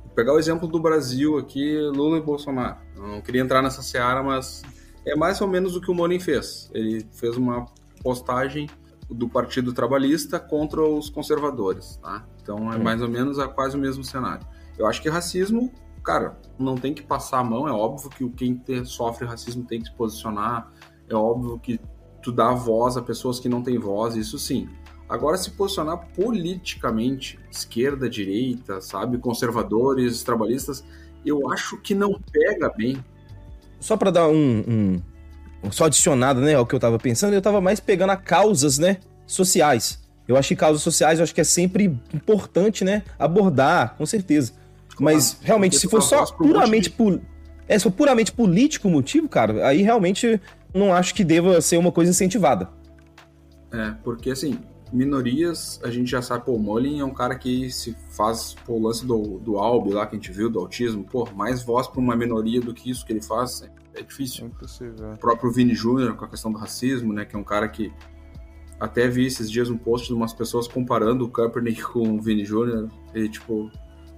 [0.05, 2.77] Vou pegar o exemplo do Brasil aqui, Lula e Bolsonaro.
[2.97, 4.63] Eu não queria entrar nessa seara, mas
[5.07, 6.71] é mais ou menos o que o Monin fez.
[6.75, 7.67] Ele fez uma
[8.03, 8.69] postagem
[9.09, 12.27] do Partido Trabalhista contra os conservadores, tá?
[12.43, 12.83] Então é hum.
[12.83, 14.47] mais ou menos é quase o mesmo cenário.
[14.79, 15.73] Eu acho que racismo,
[16.05, 19.89] cara, não tem que passar a mão, é óbvio que quem sofre racismo tem que
[19.89, 20.71] se posicionar,
[21.09, 21.81] é óbvio que
[22.23, 24.69] tu dá voz a pessoas que não têm voz, isso sim.
[25.09, 30.85] Agora, se posicionar politicamente, esquerda, direita, sabe, conservadores, trabalhistas,
[31.27, 33.05] eu acho que não pega bem.
[33.81, 35.01] Só para dar um,
[35.65, 38.79] um, só adicionado, né, ao que eu tava pensando, eu tava mais pegando a causas,
[38.79, 40.01] né, sociais.
[40.29, 44.53] Eu acho que causas sociais, eu acho que é sempre importante, né, abordar, com certeza.
[45.01, 47.21] Mas realmente, se for só puramente por
[47.71, 50.41] é, for puramente político o motivo, cara, aí realmente
[50.75, 52.69] não acho que deva ser uma coisa incentivada.
[53.73, 54.59] É, porque assim,
[54.93, 58.73] minorias, a gente já sabe, pô, o Molin é um cara que se faz pô,
[58.73, 61.87] o lance do, do Albi lá que a gente viu, do autismo, pô, mais voz
[61.87, 64.47] para uma minoria do que isso que ele faz, é, é difícil.
[64.47, 65.07] É impossível.
[65.07, 65.15] É.
[65.15, 67.93] O próprio Vini Júnior com a questão do racismo, né, que é um cara que
[68.81, 72.45] até vi esses dias um post de umas pessoas comparando o Kaepernick com o Vini
[72.45, 73.71] Júnior e tipo,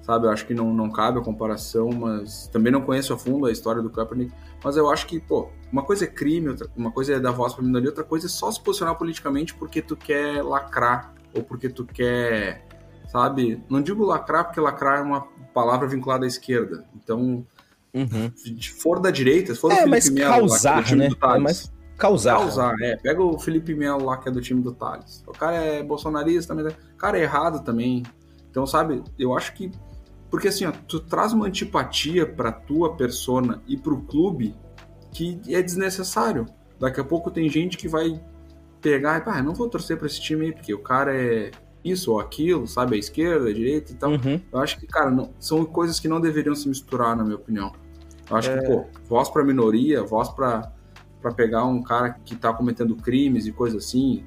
[0.02, 3.46] sabe, eu acho que não, não cabe a comparação, mas também não conheço a fundo
[3.46, 6.90] a história do Kaepernick, mas eu acho que, pô, uma coisa é crime, outra, uma
[6.90, 9.96] coisa é dar voz pra minoria, outra coisa é só se posicionar politicamente porque tu
[9.96, 12.66] quer lacrar, ou porque tu quer,
[13.08, 17.46] sabe, não digo lacrar porque lacrar é uma palavra vinculada à esquerda, então,
[17.94, 18.32] uhum.
[18.36, 21.08] se for da direita, se for é, o Felipe Melo, causar, lá, é do né?
[21.08, 22.38] do é mais causar.
[22.38, 22.96] Causar, é.
[22.96, 25.22] Pega o Felipe Melo lá, que é do time do Thales.
[25.24, 28.02] O cara é bolsonarista, mas o cara é errado também.
[28.50, 29.70] Então, sabe, eu acho que
[30.32, 34.56] porque assim, ó, tu traz uma antipatia pra tua persona e pro clube
[35.10, 36.46] que é desnecessário.
[36.80, 38.18] Daqui a pouco tem gente que vai
[38.80, 41.50] pegar e, ah, não vou torcer pra esse time aí, porque o cara é
[41.84, 42.96] isso ou aquilo, sabe?
[42.96, 44.12] A esquerda, a direita e tal.
[44.12, 44.40] Uhum.
[44.50, 47.70] Eu acho que, cara, não, são coisas que não deveriam se misturar, na minha opinião.
[48.30, 48.58] Eu acho é...
[48.58, 50.72] que, pô, voz pra minoria, voz pra,
[51.20, 54.24] pra pegar um cara que tá cometendo crimes e coisa assim.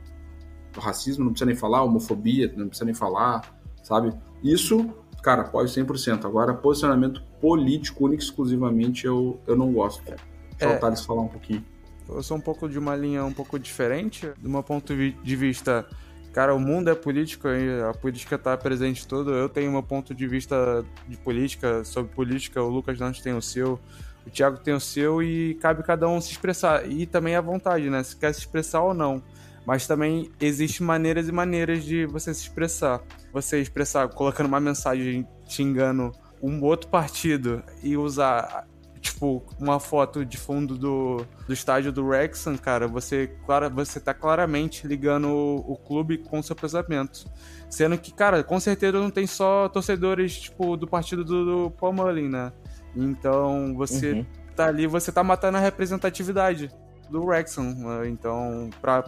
[0.77, 3.41] O racismo não precisa nem falar, homofobia não precisa nem falar,
[3.81, 4.13] sabe?
[4.43, 4.93] Isso
[5.25, 6.23] cara, apoio 100%.
[6.23, 10.03] Agora, posicionamento político, único exclusivamente, eu, eu não gosto.
[10.03, 11.65] Deixa é, o Thales falar um pouquinho.
[12.07, 14.31] Eu sou um pouco de uma linha um pouco diferente.
[14.37, 15.83] Do meu ponto de vista,
[16.31, 19.33] cara, o mundo é político e a política está presente todo.
[19.33, 23.41] Eu tenho meu ponto de vista de política, sobre política, o Lucas Dantas tem o
[23.41, 23.79] seu,
[24.27, 26.87] o Thiago tem o seu e cabe cada um se expressar.
[26.87, 28.03] E também à vontade, né?
[28.03, 29.23] Se quer se expressar ou não
[29.65, 33.01] mas também existem maneiras e maneiras de você se expressar.
[33.33, 38.67] Você expressar colocando uma mensagem xingando um outro partido e usar
[39.05, 44.13] tipo uma foto de fundo do, do estádio do Wrexham, cara, você clara, você tá
[44.13, 47.25] claramente ligando o, o clube com o seu pensamento.
[47.69, 51.93] Sendo que, cara, com certeza não tem só torcedores tipo do partido do, do Paul
[51.93, 52.51] Mullin, né?
[52.95, 54.25] Então, você uhum.
[54.55, 56.71] tá ali, você tá matando a representatividade
[57.09, 57.75] do Wrexham.
[57.75, 58.09] Né?
[58.09, 59.03] Então, pra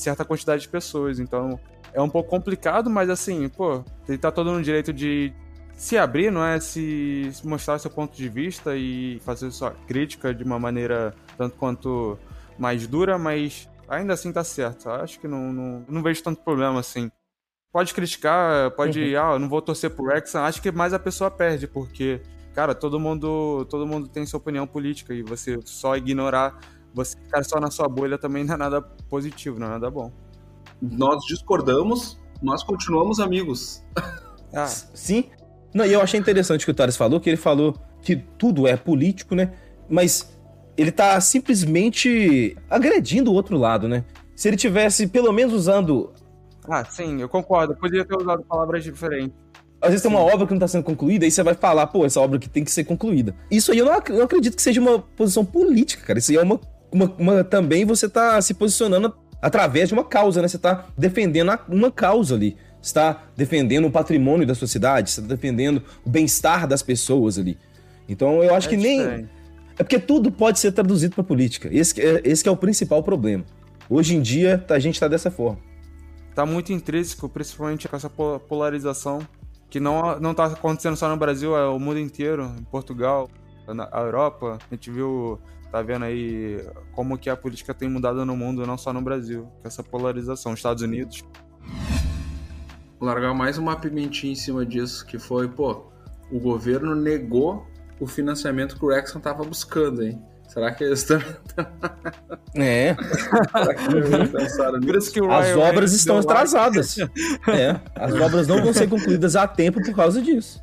[0.00, 1.18] certa quantidade de pessoas.
[1.18, 1.58] Então
[1.92, 5.32] é um pouco complicado, mas assim, pô, ele tá todo no direito de
[5.74, 6.58] se abrir, não é?
[6.58, 12.18] Se, mostrar seu ponto de vista e fazer sua crítica de uma maneira tanto quanto
[12.58, 14.90] mais dura, mas ainda assim tá certo.
[14.90, 17.10] Acho que não, não, não vejo tanto problema assim.
[17.72, 19.22] Pode criticar, pode, uhum.
[19.22, 20.42] ah, não vou torcer pro Wrexham.
[20.42, 22.20] Acho que mais a pessoa perde, porque,
[22.54, 26.58] cara, todo mundo, todo mundo tem sua opinião política e você só ignorar
[26.94, 30.12] você ficar só na sua bolha também não é nada positivo, não é nada bom.
[30.80, 33.84] Nós discordamos, nós continuamos amigos.
[34.54, 34.66] Ah.
[34.94, 35.24] Sim.
[35.74, 38.66] Não, e eu achei interessante o que o Thales falou, que ele falou que tudo
[38.66, 39.52] é político, né?
[39.88, 40.32] Mas
[40.76, 44.04] ele tá simplesmente agredindo o outro lado, né?
[44.34, 46.12] Se ele tivesse pelo menos usando
[46.68, 47.74] Ah, sim, eu concordo.
[47.76, 49.36] Podia ter usado palavras diferentes.
[49.80, 52.04] Às vezes tem uma obra que não está sendo concluída, aí você vai falar, pô,
[52.04, 53.34] essa obra que tem que ser concluída.
[53.50, 56.18] Isso aí eu não, ac eu acredito que seja uma posição política, cara.
[56.18, 56.60] Isso aí é uma.
[56.92, 60.48] Uma, uma também você tá se posicionando através de uma causa, né?
[60.48, 62.56] Você tá defendendo uma causa ali.
[62.80, 67.38] Você está defendendo o patrimônio da sua cidade, você está defendendo o bem-estar das pessoas
[67.38, 67.58] ali.
[68.08, 69.28] Então eu acho é que nem.
[69.78, 71.68] É porque tudo pode ser traduzido para política.
[71.72, 73.44] Esse, é, esse é o principal problema.
[73.88, 75.58] Hoje em dia, a gente está dessa forma.
[76.34, 79.20] Tá muito intrínseco, principalmente com essa polarização
[79.70, 83.28] que não, não tá acontecendo só no Brasil, é o mundo inteiro, em Portugal,
[83.66, 84.58] na Europa.
[84.70, 85.38] A gente viu,
[85.70, 89.48] tá vendo aí como que a política tem mudado no mundo, não só no Brasil,
[89.60, 90.54] com essa polarização.
[90.54, 91.24] Estados Unidos.
[93.00, 95.86] Largar mais uma pimentinha em cima disso, que foi, pô,
[96.32, 97.66] o governo negou
[98.00, 100.20] o financiamento que o Rexon tava buscando, hein?
[100.48, 101.20] Será que eles estão.
[102.56, 102.96] É.
[104.96, 106.96] Isso que as obras estão atrasadas.
[107.46, 107.78] é.
[107.94, 110.60] As obras não vão ser concluídas a tempo por causa disso.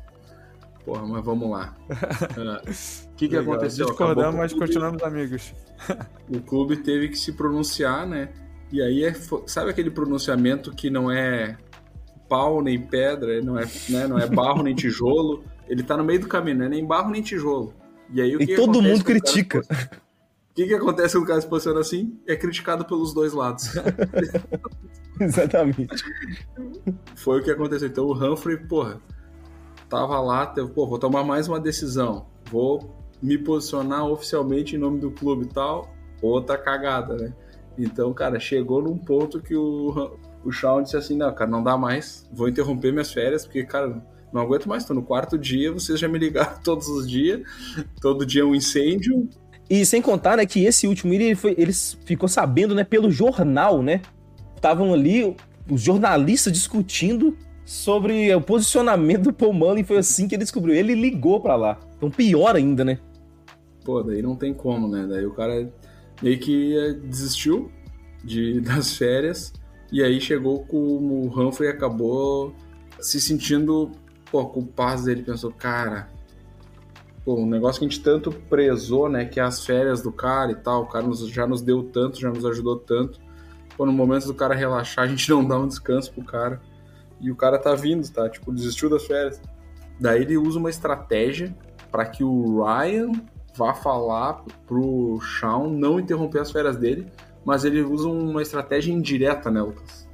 [0.86, 1.76] Porra, mas vamos lá.
[1.88, 3.86] O uh, que, que aconteceu?
[3.86, 5.52] Discordamos, mas continuamos amigos.
[6.28, 8.30] O clube teve que se pronunciar, né?
[8.72, 9.14] E aí, é,
[9.46, 11.56] sabe aquele pronunciamento que não é
[12.28, 15.44] pau nem pedra, não é, né, não é barro nem tijolo?
[15.68, 17.74] Ele tá no meio do caminho, não é nem barro nem tijolo.
[18.12, 19.60] E aí o e que todo mundo critica.
[19.60, 22.18] O que, que acontece quando o cara se posiciona assim?
[22.26, 23.70] É criticado pelos dois lados.
[25.20, 26.02] Exatamente.
[27.14, 27.88] Foi o que aconteceu.
[27.88, 29.00] Então o Humphrey, porra,
[29.88, 32.26] tava lá, teve, pô, vou tomar mais uma decisão.
[32.50, 35.94] Vou me posicionar oficialmente em nome do clube e tal.
[36.20, 37.34] Outra cagada, né?
[37.78, 41.76] Então, cara, chegou num ponto que o, o Shawn disse assim: não, cara, não dá
[41.76, 42.28] mais.
[42.32, 46.08] Vou interromper minhas férias, porque, cara, não aguento mais, tô no quarto dia, vocês já
[46.08, 47.40] me ligaram todos os dias,
[48.00, 49.28] todo dia um incêndio.
[49.68, 51.72] E sem contar, né, que esse último ele, foi, ele
[52.04, 54.00] ficou sabendo, né, pelo jornal, né?
[54.54, 55.36] Estavam ali
[55.68, 57.36] os jornalistas discutindo
[57.66, 60.72] sobre o posicionamento do Paul Mullen, foi assim que ele descobriu.
[60.72, 61.80] Ele ligou para lá.
[61.96, 63.00] Então pior ainda, né?
[63.84, 65.04] Pô, daí não tem como, né?
[65.06, 65.68] Daí o cara
[66.22, 67.70] meio que eh, desistiu
[68.22, 69.52] de, das férias
[69.90, 72.54] e aí chegou com o Humphrey acabou
[73.00, 73.90] se sentindo
[74.30, 76.08] pô, com o passo dele, pensou, cara,
[77.24, 80.52] pô, um negócio que a gente tanto prezou, né, que é as férias do cara
[80.52, 83.20] e tal, o cara nos, já nos deu tanto, já nos ajudou tanto.
[83.76, 86.60] Pô, no momento do cara relaxar, a gente não dá um descanso pro cara.
[87.20, 88.28] E o cara tá vindo, tá?
[88.28, 89.40] Tipo, desistiu das férias.
[89.98, 91.54] Daí ele usa uma estratégia
[91.90, 93.12] para que o Ryan
[93.56, 97.06] vá falar pro Shawn não interromper as férias dele,
[97.44, 100.06] mas ele usa uma estratégia indireta, né, Lucas?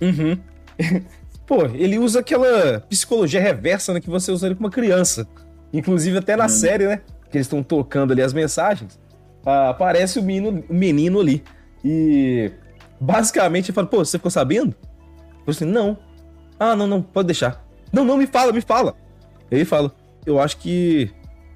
[0.00, 0.38] Uhum.
[1.46, 5.26] Pô, ele usa aquela psicologia reversa né, que você usaria com uma criança.
[5.72, 6.48] Inclusive até na hum.
[6.48, 7.00] série, né?
[7.30, 9.00] Que eles estão tocando ali as mensagens.
[9.44, 11.42] Ah, aparece o menino, o menino ali.
[11.84, 12.52] E
[13.00, 14.74] basicamente ele fala, pô, você ficou sabendo?
[15.46, 15.98] Eu assim, não.
[16.60, 17.66] Ah, não, não, pode deixar.
[17.90, 18.94] Não, não, me fala, me fala.
[19.50, 19.90] Ele fala,
[20.26, 21.10] eu acho que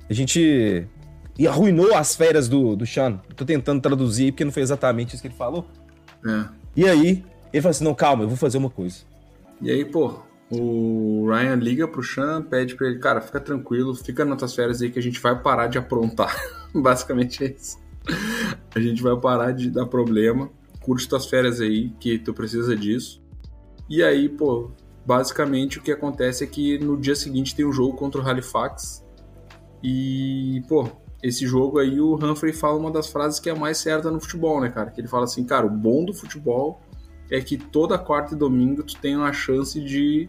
[0.08, 0.88] a gente
[1.46, 3.20] arruinou as férias do, do Sean.
[3.36, 5.66] Tô tentando traduzir porque não foi exatamente isso que ele falou.
[6.26, 6.48] É.
[6.74, 8.96] E aí, ele fala assim, não, calma, eu vou fazer uma coisa.
[9.60, 14.24] E aí, pô, o Ryan liga pro Sean, pede pra ele, cara, fica tranquilo, fica
[14.24, 16.34] nas tuas férias aí que a gente vai parar de aprontar.
[16.74, 17.78] Basicamente é isso.
[18.74, 20.50] A gente vai parar de dar problema.
[20.80, 23.22] Curte tuas férias aí, que tu precisa disso.
[23.88, 24.70] E aí, pô,
[25.04, 29.04] basicamente o que acontece é que no dia seguinte tem um jogo contra o Halifax.
[29.82, 30.88] E, pô,
[31.22, 34.60] esse jogo aí o Humphrey fala uma das frases que é mais certa no futebol,
[34.60, 34.90] né, cara?
[34.90, 36.80] Que ele fala assim, cara, o bom do futebol
[37.30, 40.26] é que toda quarta e domingo tu tem uma chance de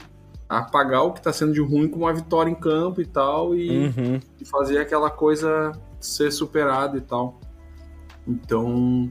[0.47, 3.87] apagar o que tá sendo de ruim com uma vitória em campo e tal, e,
[3.87, 4.19] uhum.
[4.39, 7.39] e fazer aquela coisa ser superada e tal.
[8.27, 9.09] Então,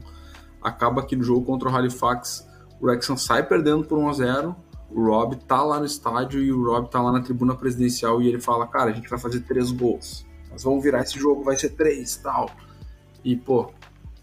[0.61, 2.47] acaba que no jogo contra o Halifax,
[2.79, 4.55] o Wrexham sai perdendo por 1 a 0
[4.95, 8.29] o Rob tá lá no estádio e o Rob tá lá na tribuna presidencial e
[8.29, 10.25] ele fala, cara, a gente vai fazer três gols.
[10.49, 12.49] Nós vamos virar esse jogo, vai ser três tal.
[13.21, 13.69] E, pô,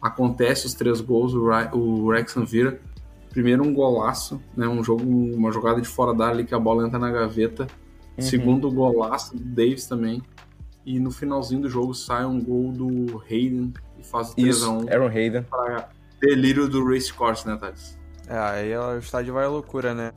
[0.00, 1.44] acontece os três gols, o,
[1.76, 2.80] o Wrexham vira.
[3.28, 4.66] Primeiro um golaço, né?
[4.66, 7.66] Um jogo, uma jogada de fora da área que a bola entra na gaveta.
[8.16, 8.22] Uhum.
[8.22, 10.22] Segundo golaço do Davis também.
[10.86, 14.90] E no finalzinho do jogo sai um gol do Hayden e faz o 3x1.
[14.90, 15.42] Aaron Hayden.
[15.42, 17.98] Para delírio do race course, né, Thales?
[18.26, 20.12] É, aí o estádio vai à loucura, né?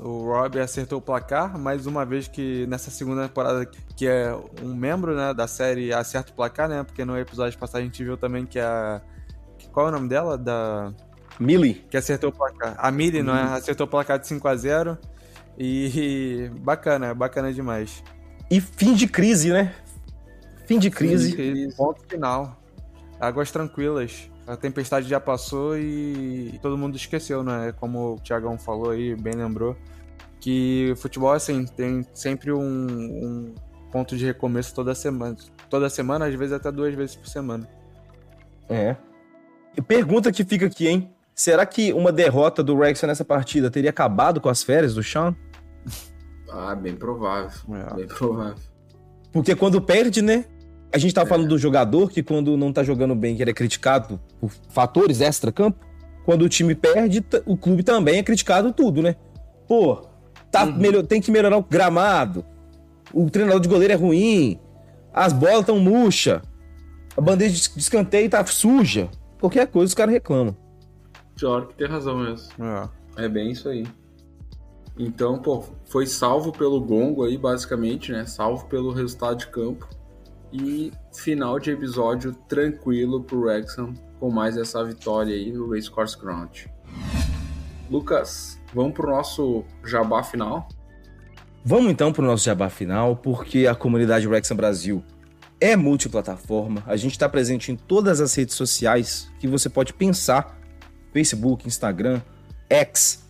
[0.00, 3.66] O Rob acertou o placar, mais uma vez que nessa segunda temporada,
[3.96, 6.82] que é um membro né, da série acerta o placar, né?
[6.82, 9.00] Porque no episódio passado a gente viu também que a.
[9.72, 10.36] Qual é o nome dela?
[10.36, 10.92] Da.
[11.40, 11.86] Millie.
[11.90, 12.74] Que acertou o placar.
[12.78, 13.42] A Millie, não é?
[13.42, 14.98] Acertou o placar de 5 a 0
[15.58, 18.02] E bacana, bacana demais.
[18.50, 19.74] E fim de crise, né?
[20.66, 21.30] Fim de crise.
[21.30, 21.76] Fim de crise.
[21.76, 22.60] Ponto final.
[23.18, 24.30] Águas tranquilas.
[24.48, 27.70] A tempestade já passou e todo mundo esqueceu, né?
[27.78, 29.76] Como o Thiagão falou aí, bem lembrou.
[30.40, 33.54] Que futebol, assim, tem sempre um, um
[33.92, 35.36] ponto de recomeço toda semana.
[35.68, 37.68] Toda semana, às vezes até duas vezes por semana.
[38.70, 38.96] É.
[39.76, 41.12] E pergunta que fica aqui, hein?
[41.34, 45.36] Será que uma derrota do Wrexham nessa partida teria acabado com as férias do Sean?
[46.50, 47.50] Ah, bem provável.
[47.76, 47.94] É.
[47.94, 48.56] Bem provável.
[49.30, 50.46] Porque quando perde, né?
[50.92, 51.30] A gente tava é.
[51.30, 55.20] falando do jogador que quando não tá jogando bem, que ele é criticado por fatores
[55.20, 55.86] extra-campo.
[56.24, 59.16] Quando o time perde, o clube também é criticado tudo, né?
[59.66, 60.06] Pô,
[60.50, 60.76] tá uhum.
[60.76, 62.44] melhor, tem que melhorar o gramado.
[63.12, 64.58] O treinador de goleiro é ruim.
[65.12, 66.42] As bolas tão murcha.
[67.16, 69.08] A bandeja de escanteio tá suja.
[69.40, 70.56] Qualquer coisa os caras reclamam.
[71.36, 72.48] Pior que tem razão mesmo.
[73.16, 73.24] É.
[73.24, 73.86] é bem isso aí.
[74.98, 78.26] Então, pô, foi salvo pelo gongo aí, basicamente, né?
[78.26, 79.88] Salvo pelo resultado de campo.
[80.52, 86.66] E final de episódio tranquilo pro Wrexham com mais essa vitória aí no Racecourse Ground.
[87.90, 90.68] Lucas, vamos pro nosso jabá final?
[91.64, 95.04] Vamos então pro nosso jabá final, porque a comunidade Wrexham Brasil
[95.60, 96.82] é multiplataforma.
[96.86, 100.58] A gente está presente em todas as redes sociais que você pode pensar:
[101.12, 102.20] Facebook, Instagram,
[102.70, 103.28] X,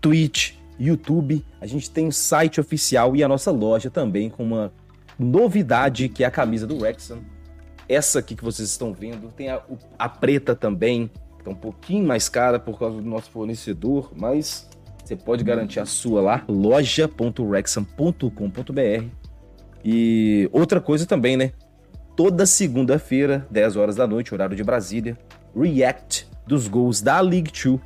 [0.00, 4.72] Twitch, YouTube, a gente tem o site oficial e a nossa loja também com uma
[5.18, 7.20] novidade que é a camisa do Wrexham.
[7.88, 9.62] Essa aqui que vocês estão vendo, tem a,
[9.98, 11.10] a preta também,
[11.42, 14.68] que é um pouquinho mais cara por causa do nosso fornecedor, mas
[15.04, 19.04] você pode garantir a sua lá, loja.rexham.com.br.
[19.84, 21.52] E outra coisa também, né?
[22.16, 25.16] Toda segunda-feira, 10 horas da noite, horário de Brasília,
[25.54, 27.78] react dos gols da League 2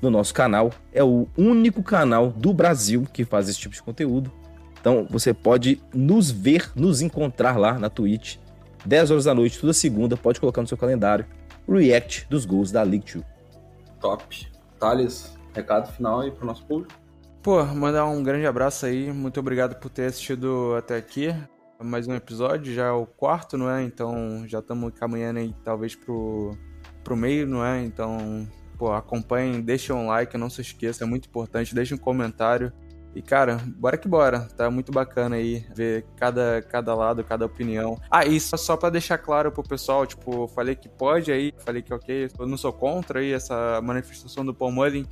[0.00, 0.72] no nosso canal.
[0.92, 4.32] É o único canal do Brasil que faz esse tipo de conteúdo.
[4.82, 8.36] Então você pode nos ver, nos encontrar lá na Twitch,
[8.84, 11.24] 10 horas da noite, toda segunda, pode colocar no seu calendário.
[11.68, 13.24] React dos gols da League 2.
[14.00, 14.48] Top.
[14.80, 16.92] Thales, recado final aí pro nosso público.
[17.40, 19.12] Pô, mandar um grande abraço aí.
[19.12, 21.32] Muito obrigado por ter assistido até aqui.
[21.80, 23.84] Mais um episódio, já é o quarto, não é?
[23.84, 26.58] Então já estamos caminhando aí talvez pro,
[27.04, 27.84] pro meio, não é?
[27.84, 32.72] Então pô, acompanhem, deixem um like, não se esqueça, é muito importante, deixem um comentário.
[33.14, 34.40] E, cara, bora que bora.
[34.56, 38.00] Tá muito bacana aí ver cada, cada lado, cada opinião.
[38.10, 41.82] Ah, e só, só pra deixar claro pro pessoal, tipo, falei que pode aí, falei
[41.82, 45.06] que ok, eu não sou contra aí essa manifestação do Paul Mullin.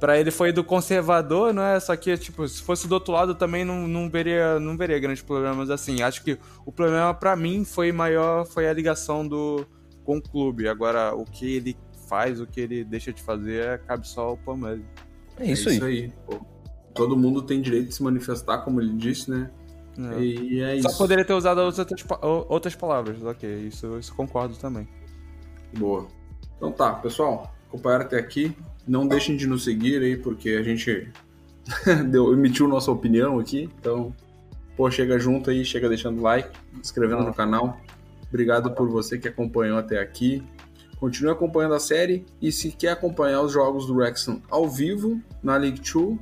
[0.00, 1.78] Pra ele foi do conservador, não é?
[1.78, 5.22] Só que, tipo, se fosse do outro lado também não, não, veria, não veria grandes
[5.22, 6.02] problemas assim.
[6.02, 6.36] Acho que
[6.66, 9.64] o problema para mim foi maior, foi a ligação do
[10.04, 10.68] com o clube.
[10.68, 11.76] Agora, o que ele
[12.08, 14.84] faz, o que ele deixa de fazer, é, cabe só ao Palmeiras.
[15.38, 16.12] É isso, é isso aí.
[16.28, 16.38] aí.
[16.94, 19.50] Todo mundo tem direito de se manifestar, como ele disse, né?
[19.98, 20.20] É.
[20.20, 20.98] E é Só isso.
[20.98, 22.04] poderia ter usado outras,
[22.48, 23.48] outras palavras, ok.
[23.66, 24.88] Isso, isso concordo também.
[25.76, 26.06] Boa.
[26.56, 27.52] Então tá, pessoal.
[27.68, 28.56] Acompanharam até aqui.
[28.86, 31.08] Não deixem de nos seguir aí, porque a gente
[32.10, 33.68] deu, emitiu nossa opinião aqui.
[33.78, 34.14] Então,
[34.76, 37.78] pô, chega junto aí, chega deixando like, inscrevendo no canal.
[38.28, 40.42] Obrigado por você que acompanhou até aqui.
[40.98, 45.56] Continue acompanhando a série e se quer acompanhar os jogos do Wrexham ao vivo na
[45.56, 46.18] League 2,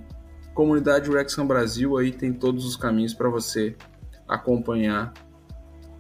[0.55, 3.77] comunidade Wrexham Brasil aí tem todos os caminhos para você
[4.29, 5.13] acompanhar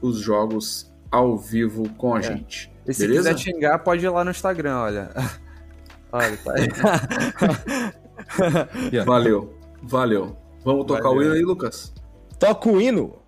[0.00, 2.22] os jogos ao vivo com a é.
[2.22, 2.72] gente.
[2.86, 3.34] E se Beleza?
[3.34, 5.10] quiser xingar, pode ir lá no Instagram, olha.
[6.10, 6.68] olha, tá aí.
[9.04, 10.36] valeu, valeu.
[10.64, 11.18] Vamos tocar valeu.
[11.18, 11.92] o hino aí, Lucas?
[12.38, 13.21] Toca o hino!